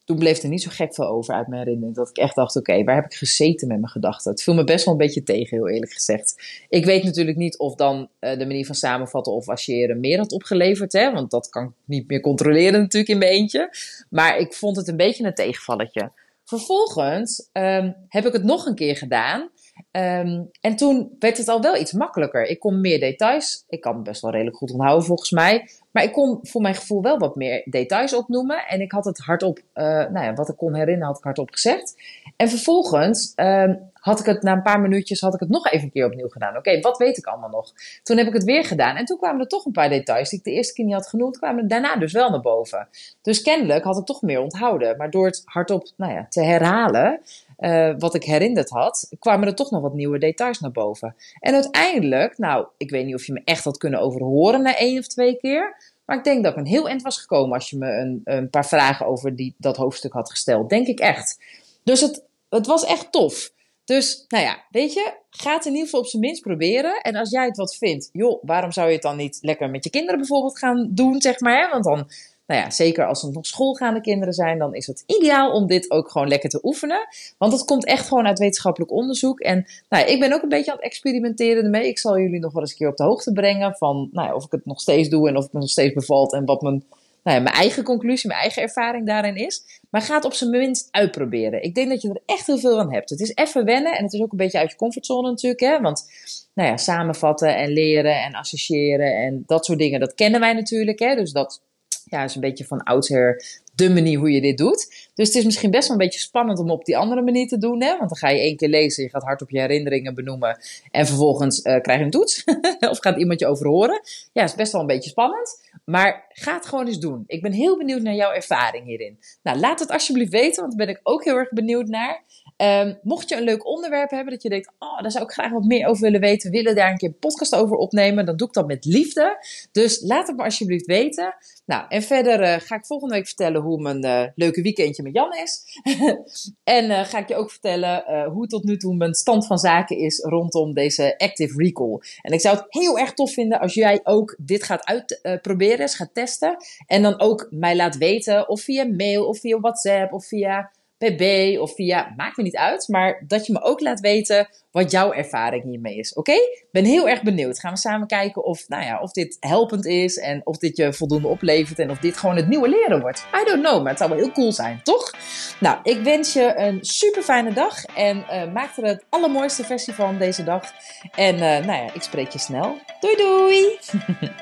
toen 0.04 0.18
bleef 0.18 0.44
er 0.44 0.50
niet 0.50 0.62
zo 0.62 0.70
gek 0.74 0.94
veel 0.94 1.08
over 1.08 1.34
uit 1.34 1.48
mijn 1.48 1.62
herinnering. 1.62 1.96
Dat 1.96 2.10
ik 2.10 2.18
echt 2.18 2.36
dacht, 2.36 2.56
oké, 2.56 2.84
waar 2.84 2.96
heb 2.96 3.06
ik 3.06 3.14
gezeten 3.14 3.68
met 3.68 3.80
mijn 3.80 3.92
gedachten? 3.92 4.32
Het 4.32 4.44
viel 4.44 4.54
me 4.54 4.64
best 4.64 4.86
wel 4.86 4.94
een 4.94 5.00
beetje 5.00 5.24
tegen, 5.24 5.58
heel 5.58 5.70
eerlijk 5.70 5.94
gezegd. 5.94 6.44
Ik 6.70 6.86
weet 6.86 7.04
natuurlijk 7.04 7.38
niet 7.38 7.58
of 7.58 7.76
dan 7.76 8.10
uh, 8.20 8.38
de 8.38 8.46
manier 8.46 8.66
van 8.66 8.76
samenvatten 8.76 9.34
of 9.34 9.50
associëren 9.50 10.00
meer 10.00 10.18
had 10.18 10.32
opgeleverd. 10.32 10.94
Hè? 10.94 11.12
Want 11.12 11.32
dat 11.32 11.50
kan 11.50 11.64
ik 11.64 11.72
niet 11.86 12.08
meer 12.08 12.22
controleren 12.22 12.80
natuurlijk 12.80 13.12
in 13.12 13.18
mijn 13.18 13.32
eentje. 13.32 13.76
Maar 14.10 14.38
ik 14.38 14.54
vond 14.54 14.76
het 14.76 14.88
een 14.88 14.98
beetje 14.98 15.26
een 15.26 15.34
tegenvalletje. 15.34 16.12
Vervolgens 16.44 17.50
um, 17.54 17.96
heb 18.08 18.26
ik 18.26 18.34
het 18.34 18.44
nog 18.44 18.66
een 18.66 18.76
keer 18.76 18.98
gedaan. 18.98 19.50
Um, 19.92 20.50
en 20.62 20.76
toen 20.76 21.16
werd 21.20 21.38
het 21.38 21.48
al 21.48 21.62
wel 21.62 21.78
iets 21.78 21.92
makkelijker. 21.92 22.46
Ik 22.46 22.60
kon 22.60 22.82
meer 22.82 23.00
details. 23.00 23.64
Ik 23.68 23.82
kan 23.82 24.04
best 24.04 24.22
wel 24.22 24.32
redelijk 24.32 24.58
goed 24.58 24.72
onthouden 24.72 25.06
volgens 25.06 25.32
mij. 25.32 25.70
Maar 25.94 26.04
ik 26.04 26.12
kon 26.12 26.40
voor 26.42 26.62
mijn 26.62 26.76
gevoel 26.76 27.02
wel 27.02 27.18
wat 27.18 27.36
meer 27.36 27.62
details 27.66 28.16
opnoemen. 28.16 28.68
En 28.68 28.82
ik 28.82 28.92
had 28.92 29.06
het 29.06 29.18
hardop, 29.18 29.60
uh, 29.74 29.84
nou 29.86 30.20
ja, 30.20 30.34
wat 30.34 30.50
ik 30.50 30.58
kon 30.58 30.74
herinneren, 30.74 31.08
had 31.08 31.18
ik 31.18 31.24
hardop 31.24 31.52
gezegd. 31.52 31.96
En 32.36 32.50
vervolgens 32.50 33.34
uh, 33.36 33.72
had 33.94 34.20
ik 34.20 34.26
het 34.26 34.44
na 34.44 34.52
een 34.52 34.62
paar 34.62 34.82
minuutjes 34.82 35.22
had 35.22 35.34
ik 35.34 35.40
het 35.40 35.50
nog 35.50 35.66
even 35.68 35.84
een 35.86 35.92
keer 35.92 36.06
opnieuw 36.06 36.28
gedaan. 36.28 36.58
Oké, 36.58 36.80
wat 36.80 36.98
weet 36.98 37.18
ik 37.18 37.26
allemaal 37.26 37.50
nog? 37.50 37.72
Toen 38.04 38.18
heb 38.18 38.28
ik 38.28 38.34
het 38.34 38.44
weer 38.44 38.66
gedaan. 38.66 38.96
En 38.96 39.06
toen 39.06 39.18
kwamen 39.18 39.42
er 39.42 39.48
toch 39.48 39.66
een 39.66 39.72
paar 39.72 39.90
details 39.90 40.30
die 40.30 40.40
ik 40.40 40.46
de 40.46 40.52
eerste 40.52 40.74
keer 40.74 40.86
niet 40.86 40.94
had 40.94 41.08
genoemd, 41.08 41.38
kwamen 41.38 41.68
daarna 41.68 41.96
dus 41.96 42.12
wel 42.12 42.30
naar 42.30 42.42
boven. 42.42 42.88
Dus 43.22 43.42
kennelijk 43.42 43.84
had 43.84 43.98
ik 43.98 44.06
toch 44.06 44.22
meer 44.22 44.42
onthouden. 44.42 44.98
Maar 44.98 45.10
door 45.10 45.26
het 45.26 45.42
hardop 45.46 45.92
nou 45.98 46.14
ja, 46.14 46.26
te 46.30 46.42
herhalen, 46.42 47.22
uh, 47.64 47.94
wat 47.98 48.14
ik 48.14 48.24
herinnerd 48.24 48.70
had, 48.70 49.10
kwamen 49.20 49.48
er 49.48 49.56
toch 49.56 49.72
nog 49.72 49.82
wat 49.82 49.94
nieuwe 49.94 50.20
details 50.20 50.60
naar 50.60 50.72
boven. 50.72 51.16
En 51.40 51.54
uiteindelijk, 51.54 52.38
nou, 52.38 52.68
ik 52.78 52.90
weet 52.90 53.06
niet 53.06 53.16
of 53.16 53.26
je 53.26 53.34
me 53.34 53.42
echt 53.46 53.64
had 53.64 53.78
kunnen 53.78 54.00
overhoren 54.00 54.62
na 54.62 54.78
één 54.78 55.00
of 55.00 55.08
twee 55.08 55.38
keer. 55.38 55.92
Maar 56.06 56.18
ik 56.18 56.24
denk 56.24 56.44
dat 56.44 56.52
ik 56.52 56.60
een 56.60 56.66
heel 56.66 56.88
eind 56.88 57.02
was 57.02 57.18
gekomen 57.18 57.54
als 57.54 57.70
je 57.70 57.78
me 57.78 57.92
een, 57.92 58.22
een 58.24 58.50
paar 58.50 58.68
vragen 58.68 59.06
over 59.06 59.36
die, 59.36 59.56
dat 59.58 59.78
hoofdstuk 59.78 60.14
had 60.14 60.30
gesteld. 60.30 60.70
Denk 60.70 60.88
ik 60.88 61.00
echt. 61.00 61.40
Dus 61.84 62.02
het, 62.02 62.24
het 62.50 62.66
was 62.66 62.86
echt 62.86 63.12
tof. 63.12 63.52
Dus, 63.86 64.26
nou 64.28 64.44
ja, 64.44 64.64
weet 64.70 64.94
je, 64.94 65.14
ga 65.30 65.54
het 65.54 65.66
in 65.66 65.72
ieder 65.72 65.86
geval 65.86 66.00
op 66.00 66.08
zijn 66.08 66.22
minst 66.22 66.42
proberen. 66.42 67.02
En 67.02 67.16
als 67.16 67.30
jij 67.30 67.46
het 67.46 67.58
wat 67.58 67.76
vindt, 67.76 68.10
joh, 68.12 68.44
waarom 68.44 68.72
zou 68.72 68.88
je 68.88 68.94
het 68.94 69.02
dan 69.02 69.18
niet 69.18 69.38
lekker 69.42 69.70
met 69.70 69.84
je 69.84 69.90
kinderen 69.90 70.20
bijvoorbeeld 70.20 70.58
gaan 70.58 70.90
doen, 70.92 71.22
zeg 71.22 71.40
maar. 71.40 71.70
Want 71.72 71.84
dan 71.84 72.10
nou 72.54 72.66
ja, 72.66 72.72
zeker 72.72 73.08
als 73.08 73.22
het 73.22 73.34
nog 73.34 73.46
schoolgaande 73.46 74.02
kinderen 74.02 74.34
zijn, 74.34 74.58
dan 74.58 74.76
is 74.76 74.88
het 74.88 75.04
ideaal 75.08 75.52
om 75.52 75.68
dit 75.68 75.92
ook 75.92 76.10
gewoon 76.10 76.28
lekker 76.28 76.50
te 76.50 76.60
oefenen. 76.64 77.08
Want 77.38 77.54
het 77.54 77.66
komt 77.66 77.86
echt 77.86 78.08
gewoon 78.08 78.28
uit 78.28 78.40
wetenschappelijk 78.40 78.92
onderzoek. 78.92 79.40
En 79.40 79.66
nou 79.90 80.06
ik 80.06 80.20
ben 80.20 80.34
ook 80.34 80.42
een 80.42 80.50
beetje 80.50 80.72
aan 80.72 80.78
het 80.78 80.86
experimenteren 80.86 81.64
ermee. 81.64 81.88
Ik 81.88 82.00
zal 82.00 82.20
jullie 82.20 82.40
nog 82.40 82.54
wel 82.54 82.62
eens 82.62 82.72
een 82.72 82.78
keer 82.78 82.88
op 82.88 82.98
de 82.98 83.04
hoogte 83.04 83.32
brengen 83.32 83.76
van 83.76 84.10
nou 84.12 84.28
ja, 84.28 84.36
of 84.36 84.46
ik 84.46 84.52
het 84.52 84.66
nog 84.66 84.82
steeds 84.82 85.10
doe 85.10 85.28
en 85.28 85.38
of 85.38 85.44
het 85.44 85.54
me 85.54 85.60
nog 85.60 85.70
steeds 85.70 85.94
bevalt 85.94 86.34
en 86.34 86.46
wat 86.46 86.62
mijn, 86.62 86.84
nou 87.24 87.38
ja, 87.38 87.44
mijn 87.44 87.56
eigen 87.56 87.84
conclusie, 87.84 88.28
mijn 88.28 88.42
eigen 88.42 88.62
ervaring 88.62 89.08
daarin 89.08 89.36
is. 89.36 89.64
Maar 89.90 90.02
ga 90.02 90.16
het 90.16 90.26
op 90.26 90.34
zijn 90.34 90.50
minst 90.50 90.88
uitproberen. 90.92 91.64
Ik 91.64 91.76
denk 91.76 91.90
dat 91.90 92.02
je 92.02 92.10
er 92.10 92.22
echt 92.26 92.48
heel 92.48 92.58
veel 92.58 92.80
aan 92.80 92.94
hebt. 92.94 93.10
Het 93.10 93.20
is 93.20 93.36
even 93.36 93.66
wennen 93.66 93.98
en 93.98 94.04
het 94.04 94.14
is 94.14 94.22
ook 94.22 94.32
een 94.32 94.38
beetje 94.38 94.60
uit 94.60 94.72
je 94.72 94.78
comfortzone 94.78 95.30
natuurlijk. 95.30 95.62
Hè? 95.62 95.82
Want 95.82 96.12
nou 96.54 96.70
ja, 96.70 96.78
samenvatten 96.78 97.56
en 97.56 97.70
leren 97.70 98.22
en 98.24 98.34
associëren 98.34 99.16
en 99.16 99.44
dat 99.46 99.66
soort 99.66 99.80
dingen, 99.80 100.00
dat 100.00 100.16
kennen 100.16 100.40
wij 100.40 100.54
natuurlijk. 100.54 101.00
Hè? 101.00 101.16
Dus 101.16 101.32
dat 101.32 101.62
ja, 102.06 102.24
is 102.24 102.36
een 102.36 102.42
beetje 102.42 102.66
van 102.66 102.84
oudsher 102.84 103.44
de 103.76 103.90
manier 103.90 104.20
hoe 104.20 104.32
je 104.32 104.42
dit 104.42 104.58
doet. 104.58 105.10
Dus 105.14 105.28
het 105.28 105.36
is 105.36 105.44
misschien 105.44 105.72
best 105.72 105.88
wel 105.88 105.98
een 105.98 106.04
beetje 106.04 106.20
spannend 106.20 106.60
om 106.60 106.72
op 106.72 106.86
die 106.86 106.98
andere 106.98 107.22
manier 107.22 107.48
te 107.48 107.58
doen. 107.58 107.82
Hè? 107.82 107.98
Want 107.98 108.10
dan 108.10 108.18
ga 108.18 108.30
je 108.30 108.40
één 108.40 108.56
keer 108.56 108.70
lezen, 108.70 109.04
je 109.04 109.10
gaat 109.10 109.24
hard 109.24 109.42
op 109.42 109.50
je 109.50 109.60
herinneringen 109.60 110.16
benoemen. 110.16 110.60
En 110.92 111.06
vervolgens 111.06 111.66
uh, 111.66 111.82
krijg 111.82 112.00
je 112.00 112.06
een 112.06 112.12
toets. 112.12 112.44
of 112.92 113.00
gaat 113.00 113.18
iemand 113.18 113.40
je 113.40 113.48
overhoren. 113.48 114.02
Ja, 114.34 114.44
is 114.44 114.56
best 114.56 114.72
wel 114.72 114.82
een 114.82 114.88
beetje 114.88 115.10
spannend. 115.10 115.62
Maar 115.86 116.26
ga 116.30 116.54
het 116.54 116.66
gewoon 116.66 116.88
eens 116.88 117.00
doen. 117.00 117.24
Ik 117.28 117.42
ben 117.42 117.52
heel 117.52 117.78
benieuwd 117.78 118.02
naar 118.02 118.14
jouw 118.14 118.32
ervaring 118.32 118.86
hierin. 118.86 119.20
Nou, 119.44 119.60
laat 119.60 119.80
het 119.80 119.92
alsjeblieft 119.92 120.32
weten, 120.32 120.62
want 120.62 120.78
daar 120.78 120.86
ben 120.86 120.96
ik 120.96 121.00
ook 121.04 121.24
heel 121.24 121.36
erg 121.36 121.50
benieuwd 121.50 121.88
naar. 121.88 122.24
Um, 122.58 123.00
mocht 123.04 123.30
je 123.30 123.36
een 123.36 123.44
leuk 123.44 123.68
onderwerp 123.68 124.10
hebben 124.10 124.34
dat 124.34 124.44
je 124.44 124.50
denkt, 124.50 124.72
oh, 124.80 125.02
daar 125.02 125.12
zou 125.12 125.24
ik 125.24 125.32
graag 125.32 125.52
wat 125.52 125.64
meer 125.64 125.88
over 125.88 126.02
willen 126.02 126.20
weten, 126.20 126.52
willen 126.52 126.76
daar 126.76 126.92
een 126.92 126.98
keer 126.98 127.10
een 127.10 127.18
podcast 127.20 127.56
over 127.56 127.78
opnemen, 127.78 128.26
dan 128.26 128.38
doe 128.38 128.48
ik 128.48 128.54
dat 128.54 128.68
met 128.68 128.86
liefde. 128.86 129.46
Dus 129.72 130.02
laat 130.02 130.28
het 130.28 130.38
me 130.38 130.44
alsjeblieft 130.44 130.86
weten. 130.86 131.36
Nou, 131.66 131.86
en 131.90 132.02
verder 132.02 132.42
uh, 132.42 132.56
ga 132.60 132.76
ik 132.76 132.86
volgende 132.86 133.14
week 133.14 133.26
vertellen 133.26 133.62
hoe 133.62 133.82
mijn 133.82 134.06
uh, 134.06 134.24
leuke 134.36 134.62
weekendje 134.62 135.04
met 135.04 135.14
Jan 135.14 135.34
is. 135.34 135.64
en 136.64 136.86
uh, 136.86 137.04
ga 137.04 137.18
ik 137.18 137.28
je 137.28 137.36
ook 137.36 137.52
vertellen 137.52 138.04
hoe 138.32 138.48
tot 138.48 138.64
nu 138.64 138.78
toe 138.78 138.96
mijn 138.96 139.14
stand 139.14 139.48
van 139.48 139.58
zaken 139.58 139.98
is 139.98 140.20
rondom 140.20 140.74
deze 140.74 141.18
Active 141.18 141.58
Recall. 141.58 142.00
En 142.22 142.34
ik 142.34 142.42
zou 142.42 142.58
het 142.58 142.66
heel 142.70 143.00
erg 143.00 143.14
tof 143.14 143.34
vinden 143.34 143.60
als 143.60 143.74
jij 143.74 144.00
ook 144.04 144.36
dit 144.40 144.64
gaat 144.64 144.86
uitproberen, 144.86 145.90
gaat 145.90 146.14
testen. 146.14 146.58
En 146.88 147.02
dan 147.02 147.20
ook 147.20 147.48
mij 147.50 147.76
laat 147.76 147.98
weten 147.98 148.50
of 148.50 148.62
via 148.62 148.86
mail 148.86 149.28
of 149.28 149.40
via 149.40 149.60
WhatsApp 149.60 150.14
of 150.14 150.26
via 150.26 150.72
PB 151.04 151.58
of 151.60 151.76
via, 151.76 152.14
maakt 152.18 152.38
me 152.38 152.44
niet 152.44 152.58
uit, 152.58 152.88
maar 152.88 153.24
dat 153.28 153.46
je 153.46 153.54
me 153.54 153.62
ook 153.62 153.80
laat 153.80 154.00
weten 154.00 154.48
wat 154.72 154.92
jouw 154.92 155.14
ervaring 155.14 155.64
hiermee 155.64 155.98
is. 155.98 156.14
Oké? 156.14 156.34
Ben 156.72 156.86
heel 156.86 157.10
erg 157.10 157.24
benieuwd. 157.24 157.60
Gaan 157.60 157.74
we 157.74 157.80
samen 157.80 158.08
kijken 158.08 158.44
of, 158.44 158.68
nou 158.68 158.84
ja, 158.84 159.00
of 159.00 159.12
dit 159.12 159.38
helpend 159.40 159.86
is 159.86 160.18
en 160.18 160.42
of 160.44 160.58
dit 160.58 160.78
je 160.78 160.94
voldoende 160.94 161.28
oplevert 161.28 161.80
en 161.80 161.90
of 161.90 161.98
dit 161.98 162.18
gewoon 162.18 162.36
het 162.36 162.48
nieuwe 162.48 162.70
leren 162.70 163.02
wordt. 163.02 163.26
I 163.42 163.46
don't 163.46 163.64
know, 163.64 163.82
maar 163.82 163.90
het 163.90 163.98
zou 163.98 164.10
wel 164.10 164.20
heel 164.20 164.32
cool 164.32 164.52
zijn, 164.52 164.80
toch? 164.84 165.12
Nou, 165.60 165.80
ik 165.84 166.02
wens 166.04 166.34
je 166.34 166.54
een 166.56 166.78
super 166.82 167.22
fijne 167.22 167.54
dag 167.54 167.86
en 167.86 168.18
uh, 168.18 168.54
maak 168.54 168.78
er 168.78 168.84
het 168.84 169.06
allermooiste 169.10 169.64
versie 169.64 169.94
van 169.94 170.18
deze 170.18 170.44
dag. 170.44 170.74
En 171.16 171.36
uh, 171.36 171.42
nou 171.42 171.66
ja, 171.66 171.94
ik 171.94 172.02
spreek 172.02 172.30
je 172.30 172.40
snel. 172.40 172.78
Doei 173.00 173.16
doei! 173.16 173.80